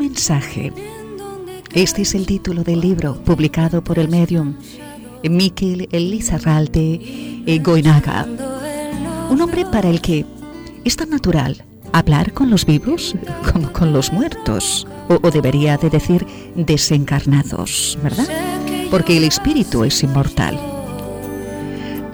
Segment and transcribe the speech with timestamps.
[0.00, 0.72] Mensaje.
[1.74, 4.56] Este es el título del libro publicado por el medium
[5.22, 8.26] Miquel Elizarralde Goinaga.
[9.28, 10.24] Un hombre para el que
[10.86, 13.14] es tan natural hablar con los vivos
[13.52, 18.26] como con los muertos, o, o debería de decir desencarnados, ¿verdad?
[18.90, 20.58] Porque el espíritu es inmortal.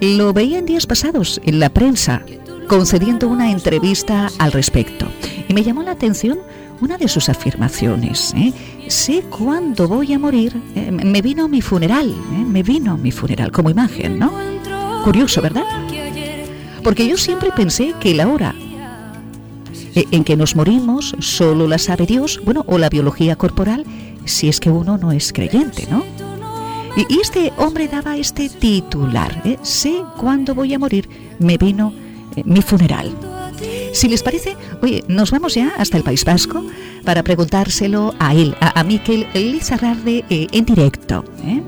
[0.00, 2.23] Lo veía en días pasados en la prensa,
[2.66, 5.06] concediendo una entrevista al respecto,
[5.46, 6.40] y me llamó la atención
[6.80, 8.35] una de sus afirmaciones.
[8.37, 8.53] ¿eh?
[8.89, 10.60] Sé cuándo voy a morir.
[10.74, 12.45] Eh, me vino mi funeral, ¿eh?
[12.46, 14.33] me vino mi funeral como imagen, ¿no?
[15.05, 15.65] Curioso, ¿verdad?
[16.83, 18.55] Porque yo siempre pensé que la hora
[19.95, 23.85] en que nos morimos solo la sabe Dios, bueno, o la biología corporal,
[24.24, 26.05] si es que uno no es creyente, ¿no?
[27.09, 31.93] Y este hombre daba este titular, sé cuándo voy a morir, me vino
[32.45, 33.26] mi funeral.
[33.97, 36.63] Si les parece, oye, nos vamos ya hasta el País Vasco
[37.02, 41.25] para preguntárselo a él, a, a Miquel Lizarrarde, eh, en directo.
[41.43, 41.63] ¿eh?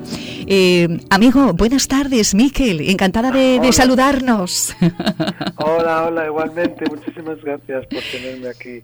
[0.47, 2.83] Eh, amigo, buenas tardes, Miquel.
[2.83, 4.77] Encantada de, de, saludarnos.
[5.56, 6.84] Hola, hola, igualmente.
[6.91, 8.83] Muchísimas gracias por tenerme aquí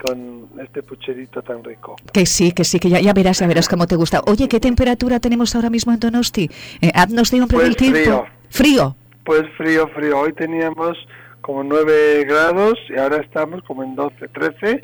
[0.00, 1.96] con este pucherito tan rico.
[2.12, 4.22] Que sí, que sí, que ya, ya verás, ya verás cómo te gusta.
[4.28, 6.48] Oye, ¿qué temperatura tenemos ahora mismo en Donosti?
[6.80, 7.98] Eh, haznos de un pues del tiempo.
[7.98, 8.24] Frío.
[8.50, 8.96] Frío.
[9.24, 10.20] Pues frío, frío.
[10.20, 10.96] Hoy teníamos
[11.44, 14.82] como 9 grados y ahora estamos como en 12, 13,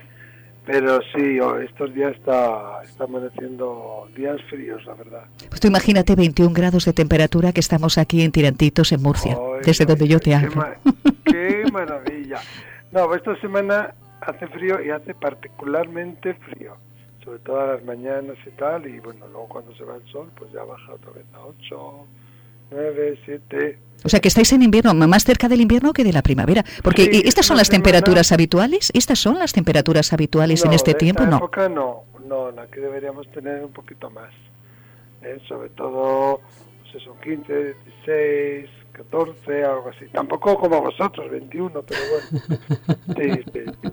[0.67, 5.25] pero sí, estos días está, está amaneciendo días fríos, la verdad.
[5.49, 9.87] Pues tú imagínate 21 grados de temperatura que estamos aquí en Tirantitos, en Murcia, desde
[9.87, 10.67] donde yo te hablo.
[11.25, 11.33] Qué,
[11.65, 12.41] qué maravilla.
[12.93, 16.77] No, esta semana hace frío y hace particularmente frío,
[17.25, 20.31] sobre todo a las mañanas y tal, y bueno, luego cuando se va el sol,
[20.37, 22.07] pues ya baja otra vez a 8,
[22.71, 26.23] 9, 7, o sea que estáis en invierno, más cerca del invierno que de la
[26.23, 26.65] primavera.
[26.83, 28.91] Porque Sí, estas son las temperaturas semana- habituales.
[28.95, 31.37] Estas son las temperaturas habituales en No, este de tiempo, esta no.
[31.39, 34.33] época no, no, la que deberíamos tener un poquito más.
[35.23, 35.39] ¿eh?
[35.49, 36.41] Sobre todo,
[36.83, 37.75] pues eso, 15,
[38.07, 40.07] 16, 14, algo así.
[40.13, 42.45] Tampoco como vosotros, 21, pero bueno.
[43.17, 43.91] Sí, sí.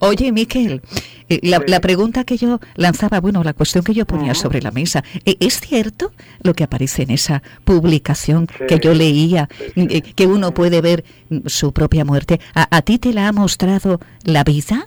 [0.00, 0.80] Oye, Miquel,
[1.28, 1.64] eh, la, Sí.
[1.68, 5.36] la pregunta que yo lanzaba, bueno, la cuestión que yo ponía sobre la mesa, eh,
[5.40, 6.12] ¿es cierto
[6.42, 8.64] lo que aparece en esa publicación Sí.
[8.68, 12.40] que yo leía, Sí, eh, que uno puede ver mm, su propia muerte?
[12.54, 14.86] ¿A, a ti te la ha mostrado la vida?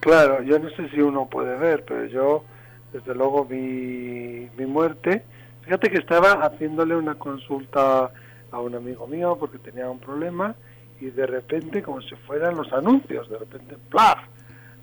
[0.00, 2.44] Claro, yo no sé si uno puede ver, pero yo,
[2.92, 5.22] desde luego, vi mi muerte.
[5.64, 8.10] Fíjate que estaba haciéndole una consulta
[8.50, 10.54] a un amigo mío porque tenía un problema
[11.00, 14.18] y de repente, como si fueran los anuncios, de repente, ¡plaf!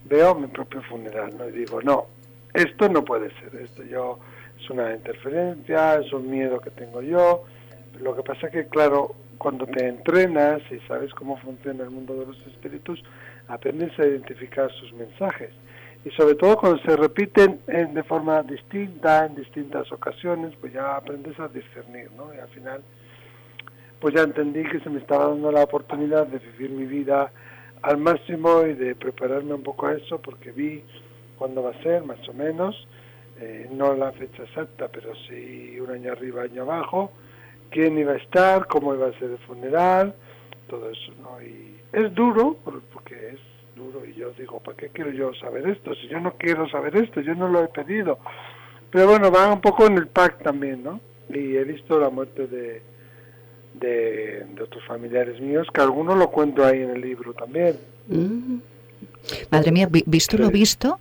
[0.06, 1.48] Veo mi propio funeral, ¿no?
[1.50, 2.06] Y digo, no,
[2.54, 4.20] esto no puede ser, esto yo,
[4.60, 7.44] es una interferencia, es un miedo que tengo yo.
[8.00, 12.26] Lo que pasa que, claro, cuando te entrenas y sabes cómo funciona el mundo de
[12.28, 13.04] los espíritus,
[13.48, 15.52] aprendes a identificar sus mensajes.
[16.06, 20.96] Y sobre todo cuando se repiten en- de forma distinta, en distintas ocasiones, pues ya
[20.98, 22.34] aprendes a discernir, ¿no?
[22.34, 22.82] Y al final,
[24.00, 27.32] pues ya entendí que se me estaba dando la oportunidad de vivir mi vida
[27.82, 30.84] al máximo y de prepararme un poco a eso, porque vi
[31.38, 32.88] cuándo va a ser, más o menos,
[33.40, 37.12] eh, no la fecha exacta, pero sí un año arriba, año abajo,
[37.70, 40.14] quién iba a estar, cómo iba a ser el funeral,
[40.68, 41.42] todo eso, ¿no?
[41.42, 43.40] Y es duro, por- porque es
[43.76, 45.94] duro, y yo digo, ¿para qué quiero yo saber esto?
[45.96, 48.20] Si yo no quiero saber esto, yo no lo he pedido.
[48.90, 51.02] Pero bueno, va un poco en el pack también, ¿no?
[51.30, 52.82] Y he visto la muerte de,
[53.80, 57.78] de, de otros familiares míos, que algunos lo cuento ahí en el libro también.
[58.08, 58.58] Mm.
[59.52, 61.00] Madre mía, vi- visto lo visto,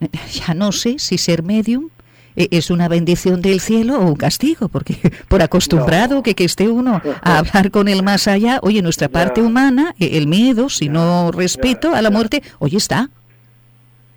[0.46, 1.88] ya no sé si ser medium
[2.36, 4.96] eh, es una bendición del cielo o un castigo, porque
[5.28, 6.22] por acostumbrado No.
[6.22, 10.10] que, que esté uno a hablar con el más allá, oye, nuestra parte humana, eh,
[10.18, 13.08] el miedo, si Ya, no respeto ya, a la muerte, oye, está.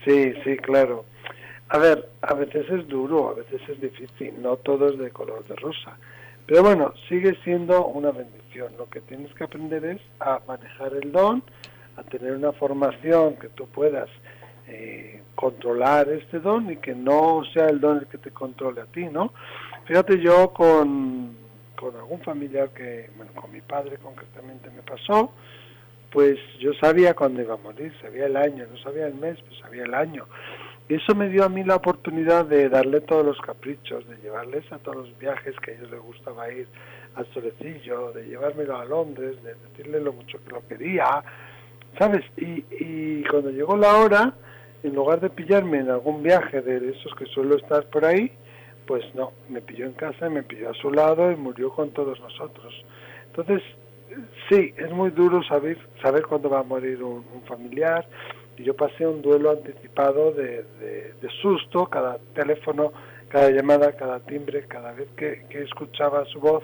[0.06, 1.06] Sí, sí, claro.
[1.70, 5.44] A ver, a veces es duro, a veces es difícil, no todo es de color
[5.48, 5.98] de rosa.
[6.46, 8.74] Pero bueno, sigue siendo una bendición.
[8.78, 11.44] Lo que tienes que aprender es a manejar el don,
[11.98, 14.10] a tener una formación que tú puedas
[14.68, 18.86] eh, controlar este don y que no sea el don el que te controle a
[18.86, 19.34] ti, ¿no?
[19.86, 21.36] Fíjate, yo con,
[21.76, 25.32] con algún familiar que, bueno, con mi padre concretamente me pasó,
[26.12, 29.60] pues yo sabía cuándo iba a morir, sabía el año, no sabía el mes, pues
[29.60, 30.26] sabía el año.
[30.88, 34.78] Eso me dio a mí la oportunidad de darle todos los caprichos, de llevarles a
[34.78, 36.68] todos los viajes que a ellos les gustaba ir
[37.16, 41.24] al solecillo, de llevármelo a Londres, de decirle lo mucho que lo quería,
[41.98, 42.24] ¿sabes?
[42.38, 44.34] Y, y cuando llegó la hora,
[44.84, 48.32] en lugar de pillarme en algún viaje de esos que suelo estar por ahí,
[48.86, 52.20] pues no, me pilló en casa, me pilló a su lado y murió con todos
[52.20, 52.74] nosotros.
[53.26, 53.64] Entonces,
[54.50, 58.08] sí, es muy duro saber, saber cuándo va a morir un, un familiar,
[58.58, 62.94] y yo pasé un duelo anticipado de, de, susto, cada teléfono,
[63.30, 66.64] cada llamada, cada timbre, cada vez que, que, escuchaba su voz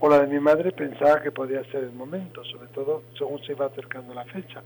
[0.00, 3.52] o la de mi madre pensaba que podía ser el momento, sobre todo según se
[3.52, 4.62] iba acercando la fecha.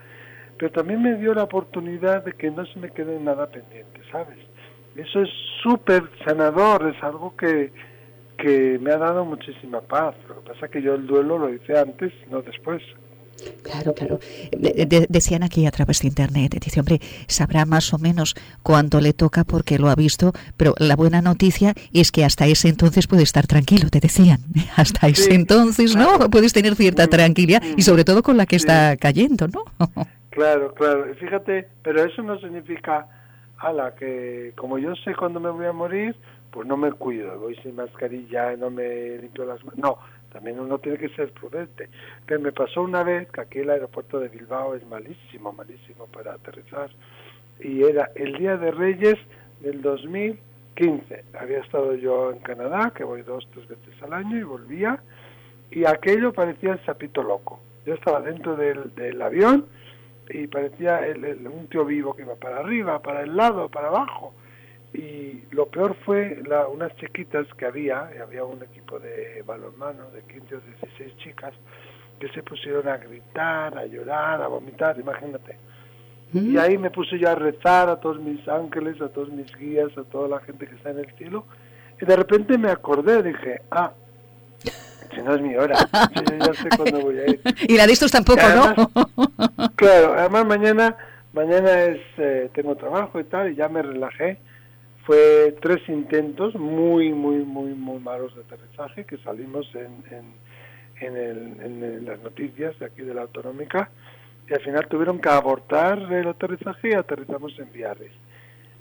[0.58, 4.38] Pero también me dio la oportunidad de que no se me quede nada pendiente, ¿sabes?
[4.96, 5.30] Eso es
[5.62, 7.72] súper sanador, es algo que,
[8.36, 10.14] que me ha dado muchísima paz.
[10.28, 12.82] Lo que pasa es que yo el duelo lo hice antes, no después.
[13.62, 14.18] Claro, claro.
[15.08, 19.44] decían aquí a través de internet, dice, hombre, sabrá más o menos cuándo le toca
[19.44, 23.46] porque lo ha visto, pero la buena noticia es que hasta ese entonces puede estar
[23.46, 24.40] tranquilo, te decían.
[24.76, 26.18] Hasta ese entonces, ¿no?
[26.30, 27.84] Puedes tener cierta mm, tranquilidad y mm.
[27.84, 29.64] sobre todo con la que está cayendo, ¿no?
[30.30, 31.14] claro, claro.
[31.14, 33.06] Fíjate, pero eso no significa,
[33.58, 36.16] ala, que como yo sé cuándo me voy a morir,
[36.50, 39.78] pues no me cuido, voy sin mascarilla, no me limpio las manos.
[39.78, 39.98] No,
[40.32, 41.88] también uno tiene que ser prudente.
[42.26, 46.34] Pero me pasó una vez que aquí el aeropuerto de Bilbao es malísimo, malísimo para
[46.34, 46.90] aterrizar.
[47.60, 49.18] Y era el Día de Reyes
[49.60, 51.24] del 2015.
[51.38, 55.00] Había estado yo en Canadá, que voy dos, tres veces al año, y volvía.
[55.70, 57.60] Y aquello parecía el sapito loco.
[57.86, 59.66] Yo estaba dentro del, del avión
[60.30, 64.34] y parecía el, un tío vivo que iba para arriba, para el lado, para abajo
[64.94, 70.10] y lo peor fue la, unas chiquitas que había, y había un equipo de balonmano
[70.10, 71.54] de 15 o 16 chicas,
[72.20, 75.56] que se pusieron a gritar, a llorar, a vomitar, imagínate.
[76.34, 79.96] Y ahí me puse yo a rezar a todos mis ángeles, a todos mis guías,
[79.98, 81.44] a toda la gente que está en el cielo,
[82.00, 83.92] y de repente me acordé, dije, ah,
[85.14, 85.76] si no es mi hora,
[86.14, 87.40] yo ya sé cuándo voy a ir.
[87.68, 88.90] Y la de estos tampoco, ¿no?
[89.76, 90.96] claro, además mañana,
[91.32, 94.38] mañana es, eh, tengo trabajo y tal, y ya me relajé,
[95.04, 100.04] fue tres intentos muy, muy, muy, muy malos de aterrizaje que salimos en,
[101.00, 103.90] en, en, las noticias de aquí de la autonómica
[104.48, 108.12] y al final tuvieron que abortar el aterrizaje y aterrizamos en Viares.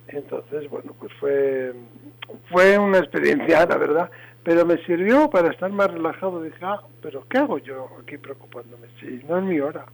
[0.08, 1.74] Entonces, bueno, pues fue,
[2.50, 4.12] fue una experiencia, la verdad,
[4.44, 6.42] pero me sirvió para estar más relajado.
[6.42, 8.88] Dije, ah, pero ¿qué hago yo aquí preocupándome?
[9.00, 9.86] Si no es mi hora.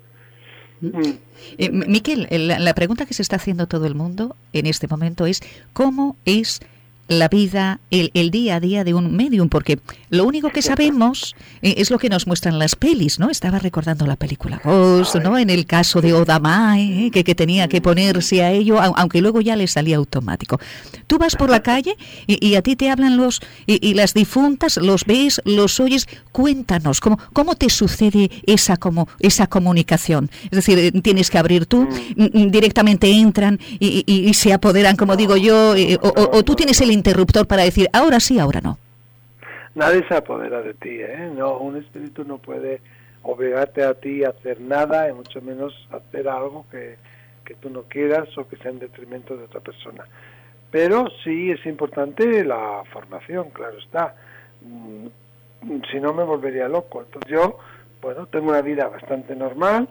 [1.58, 5.42] Eh, Miquel, la pregunta que se está haciendo todo el mundo en este momento es
[5.74, 6.62] ¿cómo es
[7.08, 11.36] la vida, el, el, día a día de un medium, porque lo único que sabemos
[11.62, 13.30] eh, es lo que nos muestran las pelis, ¿no?
[13.30, 15.38] Estaba recordando la película Ghost, ¿no?
[15.38, 19.56] En el caso de Odamae, que, que, tenía que ponerse a ello, aunque luego ya
[19.56, 20.60] le salía automático.
[21.08, 21.96] Tú vas por la calle
[22.28, 26.08] y, a ti te hablan los y, las difuntas, los ves, los oyes.
[26.32, 30.30] Cuéntanos, ¿cómo, cómo te sucede esa, como, esa comunicación?
[30.46, 32.50] Es decir, eh, tienes que abrir tú, mm.
[32.50, 37.48] directamente entran y, se apoderan, como digo yo, eh, o, o tú tienes el interruptor
[37.48, 38.78] para decir ahora sí, ahora no.
[39.76, 41.32] Nadie se apodera de ti, ¿eh?
[41.36, 42.82] No, un espíritu no puede
[43.22, 46.98] obligarte a ti a hacer nada, y mucho menos hacer algo que,
[47.46, 50.06] que tú no quieras o que sea en detrimento de otra persona.
[50.72, 54.16] Pero sí es importante la formación, claro está.
[54.62, 55.08] Mm,
[55.92, 57.02] si no me volvería loco.
[57.02, 57.58] Entonces yo,
[58.02, 59.88] bueno, tengo una vida bastante normal,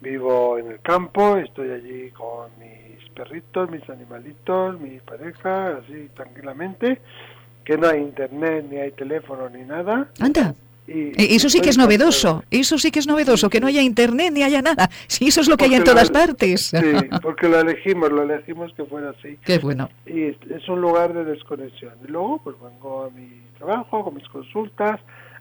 [0.00, 2.79] vivo en el campo, estoy allí con mi
[3.10, 7.00] perritos, mis animalitos, mi pareja, así tranquilamente,
[7.64, 10.08] que no hay internet, ni hay teléfono, ni nada.
[10.18, 10.54] Anda.
[10.86, 13.80] Y, e, eso sí que es novedoso, eso sí que es novedoso, que no haya
[13.80, 14.90] internet ni haya nada.
[15.06, 16.70] Sí, eso es lo que hay en todas partes.
[16.70, 16.76] Sí,
[17.22, 19.38] porque lo elegimos, lo elegimos que fuera así.
[19.44, 19.88] Qué bueno.
[20.06, 21.94] Y es un lugar de desconexión.
[22.06, 25.00] Y luego, pues vengo a mi trabajo, hago mis consultas,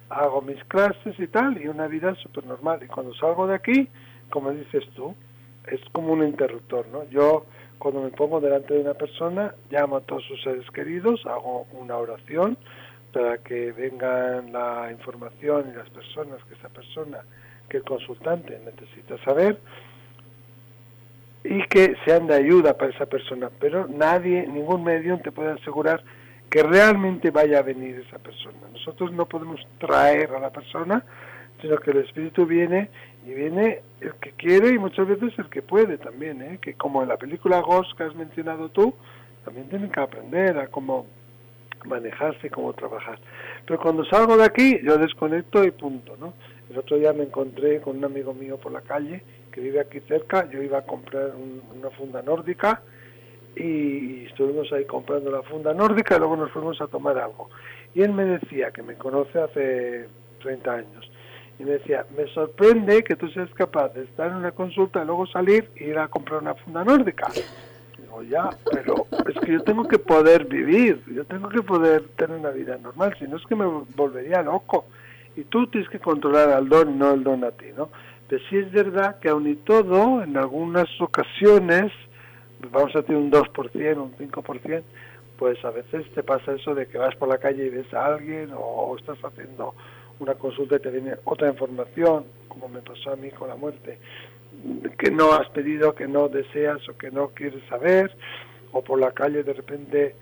[0.10, 2.80] hago mis clases y tal, y una vida súper normal.
[2.84, 3.88] Y cuando salgo de aquí,
[4.30, 5.16] como dices tú,
[5.72, 7.04] es como un interruptor, ¿no?
[7.10, 7.46] Yo
[7.78, 11.98] cuando me pongo delante de una persona, llamo a todos sus seres queridos, hago una
[11.98, 12.58] oración
[13.14, 17.20] para que vengan la información y las personas que esa persona,
[17.70, 19.60] que el consultante necesita saber
[21.44, 23.50] y que sean de ayuda para esa persona.
[23.60, 26.04] Pero nadie, ningún medio te puede asegurar
[26.50, 28.58] que realmente vaya a venir esa persona.
[28.74, 31.04] Nosotros no podemos traer a la persona,
[31.62, 32.90] sino que el espíritu viene
[33.26, 36.60] y viene el que quiere y muchas veces el que puede también, ¿eh?
[36.62, 38.94] que como en la película Ghost que has mencionado tú,
[39.44, 41.06] también tienen que aprender a cómo
[41.86, 43.20] manejarse, cómo trabajar.
[43.66, 46.34] Pero cuando salgo de aquí, yo desconecto y punto, ¿no?
[46.70, 50.00] El otro día me encontré con un amigo mío por la calle que vive aquí
[50.02, 52.82] cerca, yo iba a comprar una funda nórdica
[53.56, 57.50] y estuvimos ahí comprando la funda nórdica y luego nos fuimos a tomar algo.
[57.96, 60.08] Y él me decía que me conoce hace
[60.42, 61.09] 30 años
[61.60, 65.06] y me decía, me sorprende que tú seas capaz de estar en una consulta y
[65.06, 67.28] luego salir e ir a comprar una funda nórdica.
[67.98, 72.38] Digo, ya, pero es que yo tengo que poder vivir, yo tengo que poder tener
[72.38, 74.86] una vida normal, si no es que me volvería loco.
[75.36, 77.90] Y tú tienes que controlar al don y no el don a ti, ¿no?
[78.30, 81.92] Pero sí es verdad que aun y todo, en algunas ocasiones,
[82.72, 84.84] vamos a tener un 2%, un 5%,
[85.38, 88.06] pues a veces te pasa eso de que vas por la calle y ves a
[88.06, 89.74] alguien o, estás haciendo
[90.20, 94.00] una consulta y te viene otra información, como me pasó a mí con la muerte,
[94.98, 98.12] que no has pedido, que no deseas o que no quieres saber,
[98.72, 100.16] o por la calle de repente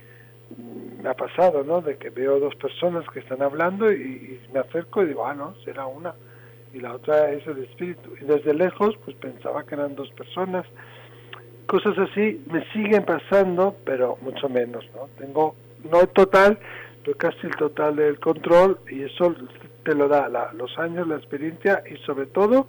[0.56, 1.82] mm, me ha pasado, ¿no?
[1.82, 5.56] De que veo dos personas que están hablando y, me acerco y digo, ah, no,
[5.66, 6.14] será una.
[6.74, 8.14] Y la otra es el espíritu.
[8.22, 10.66] Y desde lejos, pues pensaba que eran dos personas
[11.68, 15.08] cosas así me siguen pasando, pero mucho menos, ¿no?
[15.20, 15.56] Tengo,
[15.92, 16.58] no total,
[17.16, 19.36] casi el total del control y eso
[19.84, 22.68] te lo da los años, la experiencia y sobre todo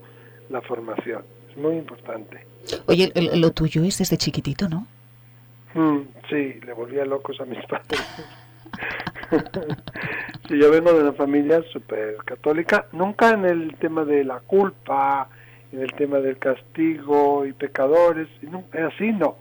[0.51, 1.25] la formación.
[1.51, 2.47] Es muy importante.
[2.87, 4.87] Oye, lo tuyo es desde chiquitito, ¿no?
[5.75, 8.01] Mm, sí, le volvía locos a mis padres.
[10.49, 15.29] sí, yo vengo de una familia súper católica, nunca en el tema de la culpa,
[15.73, 19.37] en el tema del castigo y pecadores, y no, así no.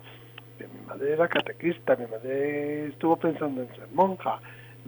[0.58, 4.40] Mi madre era catequista, mi madre estuvo pensando en ser monja.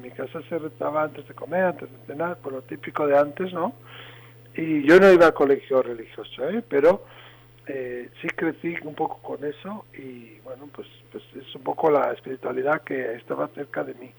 [0.02, 3.52] Mi casa se rezaba antes de comer, antes de cenar, por lo típico de antes,
[3.52, 3.74] ¿no?
[4.54, 6.62] Y yo no iba a colegio religioso, ¿eh?
[6.68, 7.04] Pero
[7.66, 12.12] eh, sí crecí un poco con eso y bueno, pues, pues es un poco la
[12.12, 14.12] espiritualidad que estaba cerca de mí.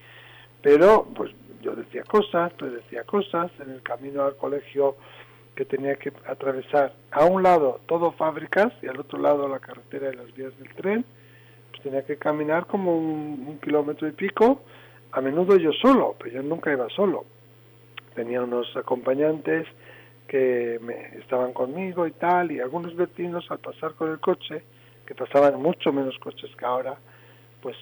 [0.62, 4.96] Pero pues yo decía cosas, pues decía cosas, en el camino al colegio
[5.56, 10.12] que tenía que atravesar a un lado todo fábricas y al otro lado la carretera
[10.12, 11.06] y las vías del tren,
[11.72, 14.62] pues tenía que caminar como un, kilómetro y pico,
[15.12, 17.26] a menudo yo solo, pero yo nunca iba solo.
[18.16, 19.68] Tenía unos acompañantes
[20.28, 24.64] que me estaban conmigo y tal, y algunos vecinos al pasar con el coche,
[25.06, 26.96] que pasaban mucho menos coches que ahora,
[27.62, 27.76] pues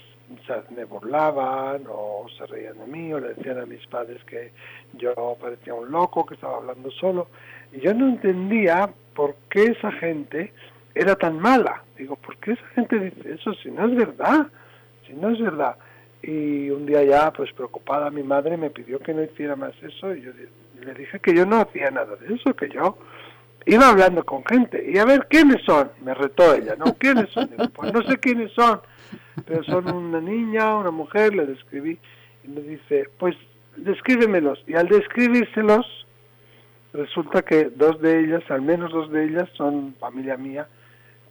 [0.75, 4.51] me burlaban o se reían de mí o le decían a mis padres que
[4.93, 7.27] yo parecía un loco, que estaba hablando solo.
[7.71, 10.53] Y yo no entendía por qué esa gente
[10.93, 11.83] era tan mala.
[11.97, 14.47] Digo, ¿por qué esa gente dice eso si no es verdad?
[15.07, 15.75] Si no es verdad.
[16.21, 20.13] Y un día ya, pues preocupada, mi madre me pidió que no hiciera más eso
[20.13, 20.31] y yo
[20.81, 22.97] le dije que yo no hacía nada de eso, que yo
[23.65, 25.91] iba hablando con gente y a ver quiénes son.
[26.03, 26.93] Me retó ella, ¿no?
[26.97, 27.49] ¿Quiénes son?
[27.49, 28.81] Digo, pues no sé quiénes son,
[29.45, 31.97] pero son una niña, una mujer, le describí
[32.43, 33.35] y me dice, pues
[33.77, 34.61] descríbemelos.
[34.67, 36.05] Y al describírselos,
[36.93, 40.67] resulta que dos de ellas, al menos dos de ellas, son familia mía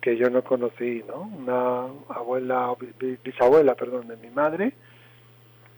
[0.09, 1.31] que yo no conocí, ¿no?
[1.39, 2.75] Una abuela,
[3.23, 4.73] bisabuela, perdón, de mi madre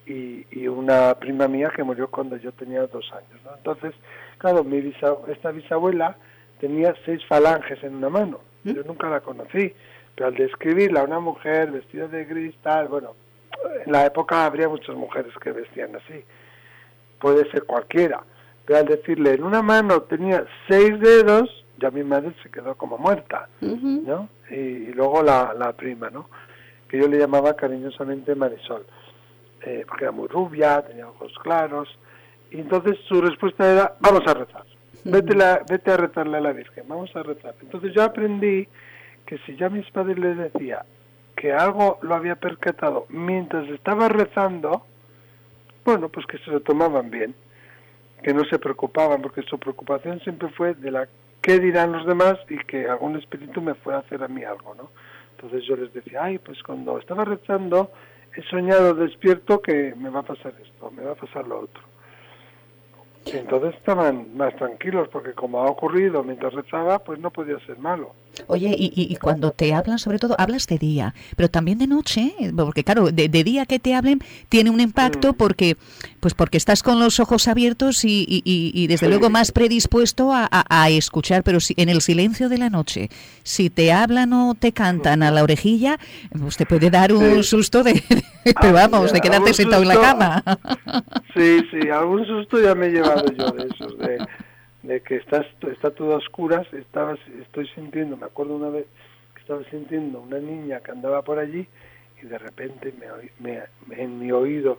[0.06, 3.56] y, y una prima mía que murió cuando yo tenía dos años, ¿no?
[3.56, 3.92] Entonces,
[4.38, 4.94] claro, mi
[5.28, 6.16] esta bisabuela
[6.60, 8.40] tenía seis falanges en una mano.
[8.62, 8.70] ¿Mm?
[8.70, 9.72] Yo nunca la conocí,
[10.14, 13.16] pero al describirla, una mujer vestida de gris, tal, bueno,
[13.84, 16.22] en la época habría muchas mujeres que vestían así.
[17.18, 18.22] Puede ser cualquiera
[18.74, 23.48] al decirle en una mano tenía seis dedos, ya mi madre se quedó como muerta,
[23.60, 24.28] ¿no?
[24.50, 26.28] Y, luego la, la, prima, ¿no?
[26.88, 28.84] Que yo le llamaba cariñosamente Marisol,
[29.62, 31.88] eh, porque era muy rubia, tenía ojos claros,
[32.50, 34.64] y entonces su respuesta era, vamos a rezar,
[35.04, 37.54] vete, la, vete a rezarle a la Virgen, vamos a rezar.
[37.60, 38.68] Entonces yo aprendí
[39.24, 40.84] que si ya mis padres les decía
[41.36, 44.84] que algo lo había percatado mientras estaba rezando,
[45.84, 47.34] bueno, pues que se lo tomaban bien
[48.22, 51.08] que no se preocupaban, porque su preocupación siempre fue de la
[51.40, 54.74] qué dirán los demás y que algún espíritu me fue a hacer a mí algo,
[54.74, 54.90] ¿no?
[55.32, 57.90] Entonces yo les decía, ay, pues cuando estaba rezando
[58.36, 61.82] he soñado despierto que me va a pasar esto, me va a pasar lo otro.
[63.26, 67.78] Y entonces estaban más tranquilos porque como ha ocurrido mientras rezaba, pues no podía ser
[67.78, 68.12] malo.
[68.46, 72.84] Oye, y, cuando te hablan, sobre todo, hablas de día, pero también de noche, porque
[72.84, 75.34] claro, de, día que te hablen tiene un impacto mm.
[75.34, 75.76] porque,
[76.20, 81.42] pues porque estás con los ojos abiertos y, y, desde luego más predispuesto a, escuchar,
[81.42, 83.08] pero si, en el silencio de la noche,
[83.42, 85.98] si te hablan o te cantan a la orejilla,
[86.38, 88.02] pues te puede dar un susto de,
[88.60, 90.42] pero vamos, de quedarte sentado en la cama.
[91.34, 94.18] Sí, sí, algún susto ya me he llevado yo de esos, de
[94.82, 98.86] de que estás, está todo a oscuras, estaba, estoy sintiendo, me acuerdo una vez
[99.34, 101.66] que estaba sintiendo una niña que andaba por allí
[102.22, 102.94] y de repente
[103.38, 103.62] me,
[103.96, 104.78] en mi oído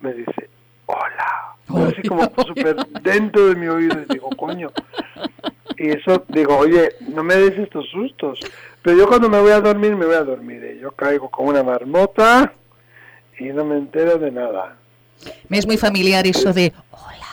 [0.00, 0.48] me dice,
[0.86, 4.70] hola, así como súper dentro de mi oído y digo, coño,
[5.76, 8.40] y eso digo, oye, no me des estos sustos,
[8.82, 10.78] pero yo cuando me voy a dormir, me voy a dormir, ¿eh?
[10.80, 12.52] yo caigo como una marmota
[13.38, 14.76] y no me entero de nada.
[15.48, 17.27] Me es muy familiar eso de, hola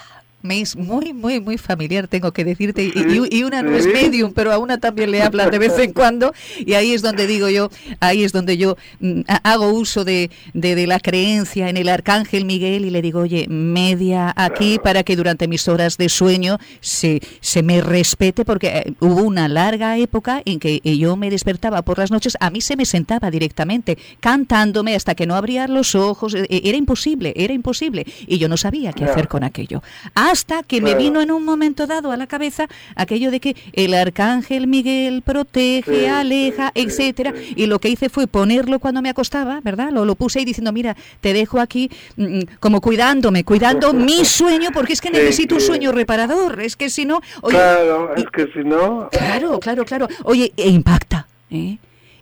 [0.46, 2.84] me es muy, muy, muy familiar, tengo que decirte.
[2.84, 6.34] y, una no es medium, pero a una también le hablan de vez en cuando.
[6.66, 10.88] Y ahí es donde digo yo, ahí es donde yo mm, hago uso de, de,
[10.88, 15.48] la creencia en el arcángel Miguel y le digo, oye, media aquí para que durante
[15.48, 20.60] mis horas de sueño se, se me respete, porque eh, hubo una larga época en
[20.60, 25.16] que yo me despertaba por las noches, a mí se me sentaba directamente cantándome hasta
[25.16, 26.36] que no abría los ojos.
[26.36, 28.06] E, e, era imposible, era imposible.
[28.28, 29.82] Y yo no sabía qué hacer con aquello.
[30.14, 30.35] Hasta
[30.68, 34.68] que me vino en un momento dado a la cabeza aquello de que el arcángel
[34.68, 37.34] Miguel protege, aleja, etcétera.
[37.56, 39.92] Y lo que hice fue ponerlo cuando me acostaba, ¿verdad?
[39.92, 44.26] Lo, lo puse ahí diciendo, mira, te dejo aquí mm, mm, como cuidándome, cuidando mi
[44.26, 46.62] sueño, porque es que necesito un sueño reparador.
[46.62, 47.22] Es que si no.
[47.42, 49.10] claro, es que si no.
[49.12, 50.08] Claro, claro, claro.
[50.24, 51.78] Oye, e impacta, ¿eh?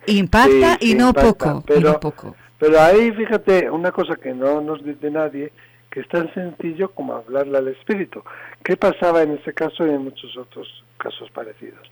[0.05, 2.35] Impacta y, no poco, pero, y no poco.
[2.59, 5.51] Pero ahí, fíjate, una cosa que no nos dice nadie,
[5.93, 8.23] que es tan sencillo como hablarle al espíritu.
[8.63, 11.87] ¿Qué pasaba en ese caso y en muchos otros casos parecidos?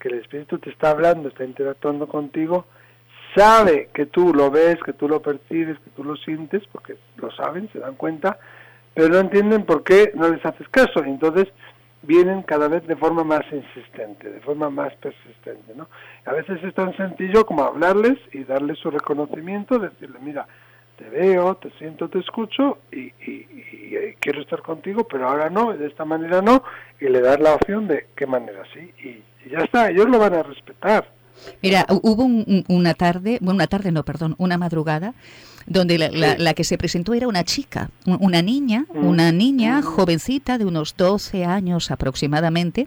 [0.00, 2.66] Que el espíritu te está hablando, está interactuando contigo,
[3.36, 7.30] sabe que tú lo ves, que tú lo percibes, que tú lo sientes, porque lo
[7.30, 8.40] saben, se dan cuenta,
[8.92, 11.04] pero no entienden por qué no les haces caso.
[11.04, 11.46] Entonces,
[12.02, 15.86] vienen cada vez de forma más insistente, de forma más persistente, ¿no?
[16.24, 20.48] A veces es tan sencillo como hablarles y darles su reconocimiento, decirle, mira,
[20.96, 23.46] te veo, te siento, te escucho y, y,
[24.20, 26.62] quiero estar contigo, pero ahora no, de esta manera no,
[27.00, 30.34] y le das la opción de qué manera sí, y, ya está, ellos lo van
[30.34, 31.08] a respetar.
[31.62, 32.24] Mira, hubo
[32.68, 35.14] una tarde, bueno, una tarde no, perdón, una madrugada,
[35.66, 39.06] donde la, que se presentó era una chica, una niña, mm.
[39.06, 39.82] una niña mm.
[39.82, 42.86] jovencita de unos 12 años aproximadamente,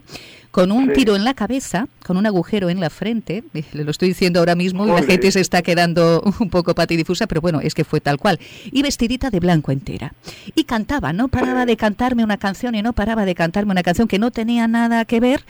[0.50, 4.08] con un tiro en la cabeza, con un agujero en la frente, le lo estoy
[4.08, 7.74] diciendo ahora mismo y la gente se está quedando un poco patidifusa, pero bueno, es
[7.74, 8.38] que fue tal cual,
[8.70, 10.14] y vestidita de blanco entera.
[10.54, 14.08] Y cantaba, no paraba de cantarme una canción y no paraba de cantarme una canción
[14.08, 15.44] que no tenía nada que ver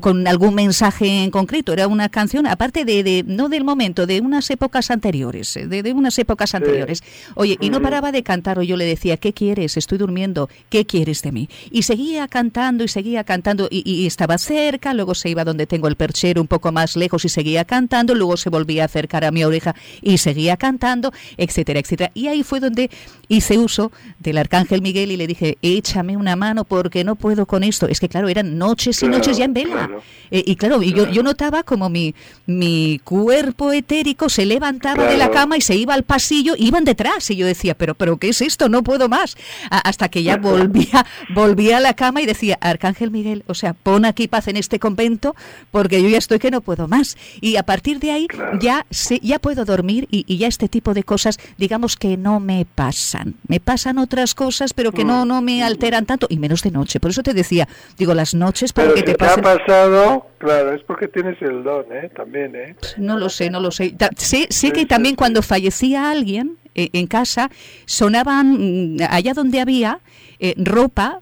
[0.00, 4.50] con algún mensaje en concreto, era una canción, aparte de, no del momento, de unas
[4.50, 7.02] épocas anteriores, de, de unas épocas anteriores.
[7.34, 9.76] Oye, y no paraba de cantar, o yo le decía, ¿qué quieres?
[9.76, 11.48] Estoy durmiendo, ¿qué quieres de mí?
[11.70, 15.96] Y seguía cantando y seguía cantando, y, estaba cerca, luego se iba donde tengo el
[15.96, 19.44] perchero un poco más lejos y seguía cantando, luego se volvía a acercar a mi
[19.44, 22.10] oreja y seguía cantando, etcétera, etcétera.
[22.14, 22.90] Y ahí fue donde
[23.28, 27.64] hice uso del Arcángel Miguel y le dije, échame una mano porque no puedo con
[27.64, 27.88] esto.
[27.88, 29.90] Es que claro, eran noches y noches ya en vela.
[30.30, 32.14] Eh, y claro, y yo, yo notaba como mi,
[32.46, 37.30] mi cuerpo etérico se levantaba de la cama y se iba al pasillo, iban detrás
[37.30, 38.68] y yo decía, pero, pero ¿qué es esto?
[38.68, 39.36] No puedo más.
[39.70, 44.04] hasta que ya volvía, volvía a la cama y decía, Arcángel Miguel, o sea, pon
[44.04, 45.34] aquí paz en este convento
[45.70, 47.16] porque yo ya estoy que no puedo más.
[47.40, 48.26] Y a partir de ahí
[48.60, 52.66] ya, se, ya puedo dormir y, ya este tipo de cosas, digamos que no me
[52.66, 53.34] pasan.
[53.46, 57.00] Me pasan otras cosas, pero que no, no me alteran tanto y menos de noche.
[57.00, 59.40] Por eso te decía, digo, las noches para que te pasen...
[59.40, 62.10] ha pasado, claro, es porque tienes el don, ¿eh?
[62.14, 62.76] También, ¿eh?
[62.96, 63.94] No lo sé, no lo sé.
[64.16, 67.50] Sé, sé que también cuando fallecía alguien eh, en casa,
[67.86, 70.00] sonaban mm, allá donde había
[70.38, 71.20] eh, ropa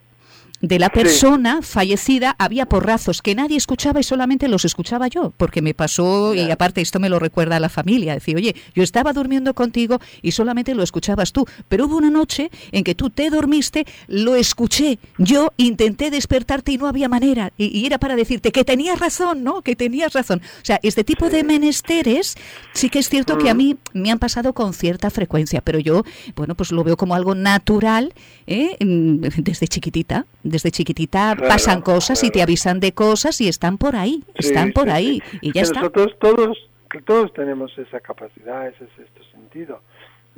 [0.61, 5.63] de la persona fallecida había porrazos que nadie escuchaba y solamente los escuchaba yo, porque
[5.63, 9.13] me pasó, y aparte esto me lo recuerda a la familia, decir, oye, yo estaba
[9.13, 13.29] durmiendo contigo y solamente lo escuchabas tú, pero hubo una noche en que tú te
[13.31, 18.65] dormiste, lo escuché, yo intenté despertarte y no había manera, y, era para decirte que
[18.65, 19.63] tenías razón, ¿no?
[19.63, 20.41] Que tenías razón.
[20.43, 22.35] O sea, este tipo de menesteres
[22.73, 26.03] sí que es cierto que a mí me han pasado con cierta frecuencia, pero yo,
[26.35, 28.15] bueno, pues lo veo como algo natural
[28.47, 28.77] ¿eh?
[28.81, 34.23] desde chiquitita desde chiquitita pasan cosas y te avisan de cosas y están por ahí,
[34.35, 35.81] están por ahí y ya está.
[35.81, 36.59] Nosotros todos,
[37.05, 39.81] todos tenemos esa capacidad, ese sexto sentido.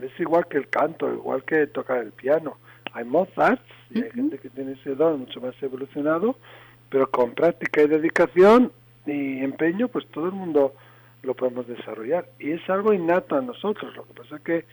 [0.00, 2.56] Es igual que el canto, igual que tocar el piano.
[2.92, 6.36] Hay Mozart y hay gente que tiene ese don mucho más evolucionado,
[6.88, 8.72] pero con práctica y dedicación
[9.06, 10.74] y empeño, pues todo el mundo
[11.22, 12.28] lo podemos desarrollar.
[12.38, 13.94] Y es algo innato a nosotros.
[13.96, 14.64] Lo que pasa es que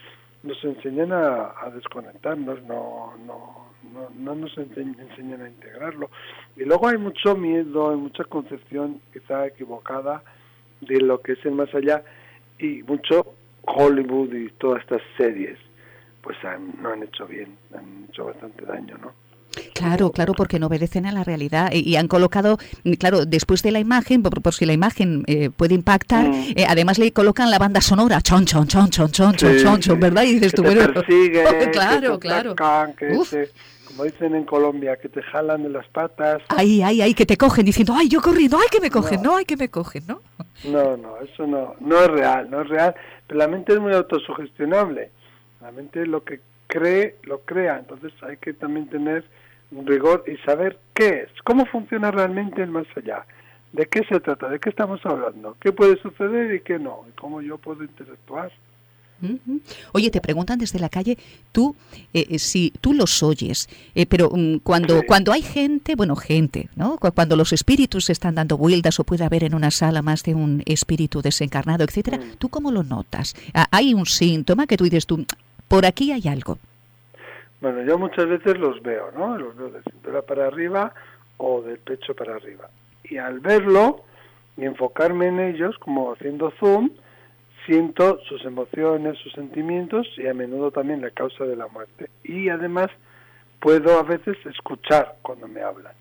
[0.44, 6.10] nos enseñan a, a desconectarnos, no, no, no, no nos enseñan a integrarlo.
[6.56, 10.24] Y luego hay mucho miedo, hay mucha concepción quizá equivocada
[10.82, 12.04] de lo que es el más allá
[12.60, 15.58] y mucho Hollywood y todas estas series
[16.22, 16.38] pues
[16.82, 19.14] no han hecho bien, han hecho bastante daño, ¿no?
[19.76, 22.58] Claro, claro, porque no obedecen a la realidad y, han colocado,
[22.98, 26.54] claro, después de la imagen, por, si la imagen eh, puede impactar, mm.
[26.56, 30.24] eh, además le colocan la banda sonora, chon, chon, chon, chon, chon, chon, chon, ¿verdad?
[30.24, 30.94] Y dices tú, bueno,
[31.74, 32.56] claro, claro
[33.96, 36.42] como dicen en Colombia, que te jalan de las patas.
[36.50, 39.38] Ay, ay, ay, que te cogen diciendo, ay, yo corriendo, ay, que me cogen, no,
[39.38, 40.22] ay, que me cogen, ¿no?
[40.66, 42.94] No, no, eso no, no es real, no es real.
[43.26, 45.12] Pero la mente es muy autosugestionable.
[45.62, 47.80] La mente lo que cree, lo crea.
[47.80, 49.24] Entonces hay que también tener
[49.72, 53.26] rigor y saber qué es, cómo funciona realmente el más allá,
[53.74, 57.12] de qué se trata, de qué estamos hablando, qué puede suceder y qué no, y
[57.14, 58.52] cómo yo puedo interactuar.
[59.94, 61.18] Oye, te preguntan desde la calle,
[61.52, 61.76] tú,
[62.14, 66.70] eh, eh, si tú los oyes, eh, pero mm, cuando, cuando hay gente, bueno, gente,
[66.76, 66.98] ¿no?
[66.98, 70.64] Cuando los espíritus están dando vueltas o puede haber en una sala más de un
[70.66, 72.36] espíritu desencarnado, etcétera, mm.
[72.38, 73.36] ¿tú cómo lo notas?
[73.72, 75.26] ¿Hay un síntoma que tú dices tú,
[75.68, 76.60] por aquí hay algo?
[77.66, 79.40] Bueno, yo muchas veces los veo, ¿no?
[79.40, 80.94] Los veo de cintura para arriba
[81.38, 82.70] o del pecho para arriba.
[83.04, 84.04] Y al verlo
[84.56, 86.92] y enfocarme en ellos, como haciendo zoom,
[87.66, 92.12] siento sus emociones, sus sentimientos y a menudo también la causa de la muerte.
[92.24, 92.92] Y además
[93.60, 95.96] puedo a veces escuchar cuando me hablan,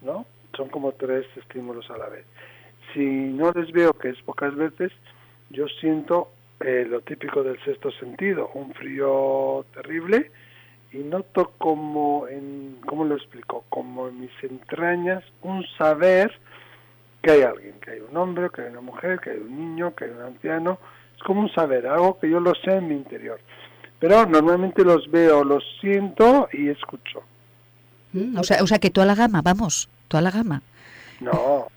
[0.00, 0.24] ¿no?
[0.56, 2.24] Son como tres estímulos a la vez.
[2.94, 4.90] Si no les veo, que es pocas veces,
[5.50, 10.30] yo siento eh, lo típico del sexto sentido, un frío terrible
[10.92, 13.64] y noto como en, ¿cómo lo explico?
[13.68, 16.32] Como en mis entrañas un saber
[17.22, 19.94] que hay alguien, que hay un hombre, que hay una mujer, que hay un niño,
[19.94, 20.78] que hay un anciano,
[21.24, 23.40] como un saber, algo que yo lo sé en mi interior.
[23.98, 27.22] Pero normalmente los veo, los siento y escucho.
[28.12, 30.62] Mm, o, sea, o sea que toda la gama, vamos, toda la gama.
[31.20, 31.68] No,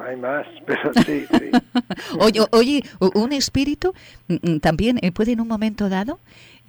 [0.00, 1.50] hay más, pero sí, sí.
[2.18, 2.82] oye, oye,
[3.14, 3.94] un espíritu
[4.28, 6.20] mm, mm, también eh, puede en un momento dado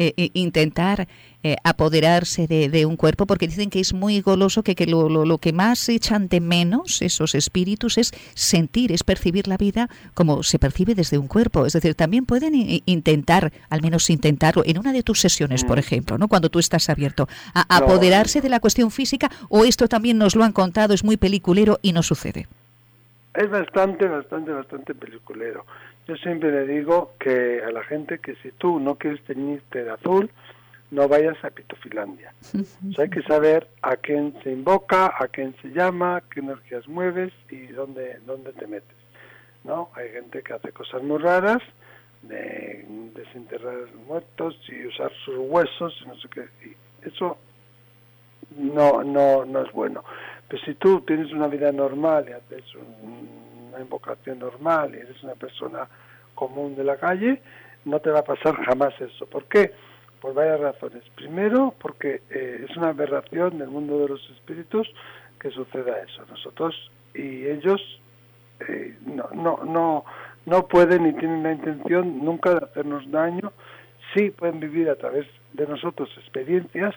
[0.02, 1.08] eh, eh, intentar
[1.44, 5.38] eh, apoderarse de, un cuerpo, porque dicen que es muy goloso, que, que lo, lo,
[5.38, 10.58] que más echan de menos esos espíritus es sentir, es percibir la vida como se
[10.58, 11.67] percibe desde un cuerpo.
[11.67, 12.54] Es decir, también pueden
[12.86, 15.82] intentar, al menos intentarlo, en una de tus sesiones, por mm.
[15.82, 16.28] ejemplo, ¿no?
[16.28, 20.44] cuando tú estás abierto, a apoderarse de la cuestión física, o esto también nos lo
[20.44, 22.48] han contado, es muy peliculero y no sucede.
[23.34, 25.65] Es bastante, bastante, bastante peliculero.
[26.08, 29.91] Yo siempre le digo que a la gente que si tú no quieres teñirte de
[29.91, 30.30] azul,
[30.89, 32.34] no vayas a Pitofilandia.
[32.98, 37.67] hay que saber a quién se invoca, a quién se llama, qué energías mueves y
[37.67, 38.98] dónde, dónde te metes.
[39.63, 39.89] ¿no?
[39.96, 41.62] Hay gente que hace cosas muy raras,
[42.24, 46.46] de desenterrar muertos y usar sus huesos y no sé qué.
[46.65, 47.38] Y eso
[48.58, 50.04] no, no, no es bueno.
[50.52, 55.36] Pero si tú tienes una vida normal y haces una invocación normal y eres una
[55.36, 55.88] persona
[56.36, 57.42] común de la calle,
[57.86, 59.28] no te va a pasar jamás eso.
[59.28, 59.72] ¿Por qué?
[60.20, 61.04] Por varias razones.
[61.16, 64.94] Primero, porque eh, es una aberración del mundo de los espíritus
[65.40, 66.26] que suceda eso.
[66.30, 67.82] Nosotros y ellos
[68.68, 70.04] eh, no, no, no,
[70.46, 73.54] no pueden ni tienen la intención nunca de hacernos daño.
[74.14, 76.94] Sí pueden vivir a través de nosotros experiencias,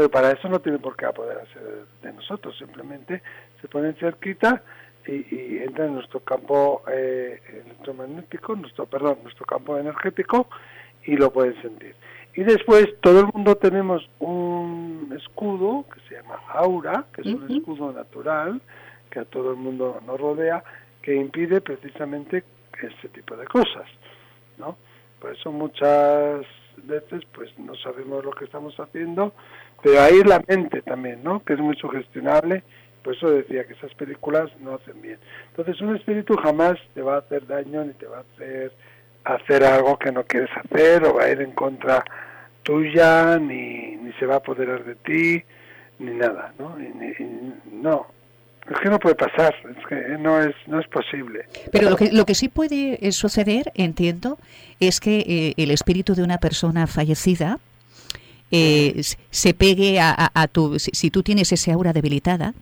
[0.00, 1.58] pero para eso no tiene por qué apoderarse
[2.00, 3.22] de, nosotros, simplemente
[3.60, 4.62] se ponen cerquita
[5.06, 10.48] y, y entran en nuestro campo eh, electromagnético, nuestro, perdón, nuestro campo energético
[11.04, 11.94] y lo pueden sentir.
[12.32, 17.54] Y después todo el mundo tenemos un escudo que se llama aura, que es un
[17.54, 18.62] escudo natural
[19.10, 20.64] que a todo el mundo nos rodea,
[21.02, 22.42] que impide precisamente
[22.82, 23.86] este tipo de cosas,
[24.56, 24.78] ¿no?
[25.20, 26.46] Por eso muchas
[26.84, 29.32] veces pues no sabemos lo que estamos haciendo
[29.82, 31.42] pero ahí la mente también, ¿no?
[31.42, 32.62] Que es muy sugestionable.
[33.02, 35.18] Por eso decía que esas películas no hacen bien.
[35.50, 38.72] Entonces, un espíritu jamás te va a hacer daño ni te va a hacer
[39.24, 42.04] hacer algo que no quieres hacer o va a ir en contra
[42.62, 45.44] tuya ni, ni se va a apoderar de ti
[45.98, 46.76] ni nada, ¿no?
[47.70, 48.06] no,
[48.70, 51.44] es que no puede pasar, es que no es, no es posible.
[51.72, 54.38] Pero lo que, lo que sí puede eh, suceder, entiendo,
[54.80, 57.58] es que eh, el espíritu de una persona fallecida
[58.50, 60.78] eh, se pegue a, a, tu...
[60.78, 62.54] Si, tú tienes ese aura debilitada,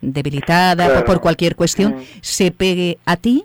[0.00, 3.44] debilitada por, cualquier cuestión, se pegue a ti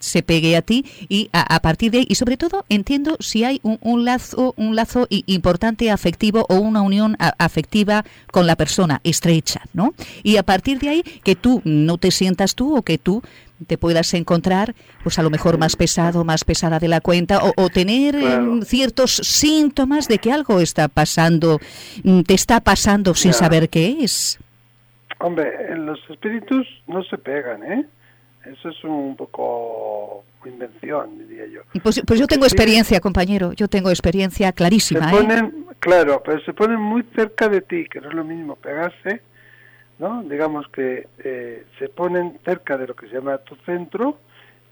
[0.00, 3.60] se pegue a ti y a, partir de ahí, y sobre todo entiendo si hay
[3.62, 9.94] un, lazo un lazo importante afectivo o una unión afectiva con la persona estrecha, ¿no?
[10.22, 13.22] Y a partir de ahí que tú no te sientas tú o que tú
[13.66, 17.68] te puedas encontrar, pues a lo mejor más pesado, más pesada de la cuenta, o,
[17.68, 21.58] tener em, ciertos síntomas de que algo está pasando,
[22.04, 24.38] mm, te está pasando sin saber qué es.
[25.18, 27.86] Hombre, los espíritus no se pegan, ¿eh?
[28.46, 31.60] Eso es un poco invención, diría yo.
[31.82, 35.10] Pues, pues yo tengo experiencia, compañero, yo tengo experiencia clarísima.
[35.10, 35.18] Se ¿eh?
[35.18, 39.22] ponen, Claro, pero se ponen muy cerca de ti, que no es lo mismo pegarse,
[40.00, 40.22] ¿no?
[40.24, 44.18] Digamos que eh, se ponen cerca de lo que se llama tu centro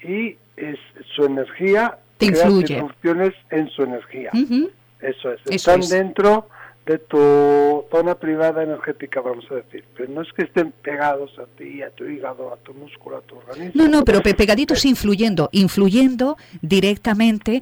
[0.03, 0.79] y es
[1.14, 2.85] su energía te influye.
[3.51, 4.31] en su energía.
[5.01, 6.49] Eso es, están dentro
[6.88, 9.85] de tu zona privada energética, vamos a decir.
[9.94, 13.20] Pero no es que estén pegados a ti, a tu hígado, a tu músculo, a
[13.20, 13.72] tu organismo.
[13.74, 17.61] No, no, pero pegaditos influyendo, influyendo directamente.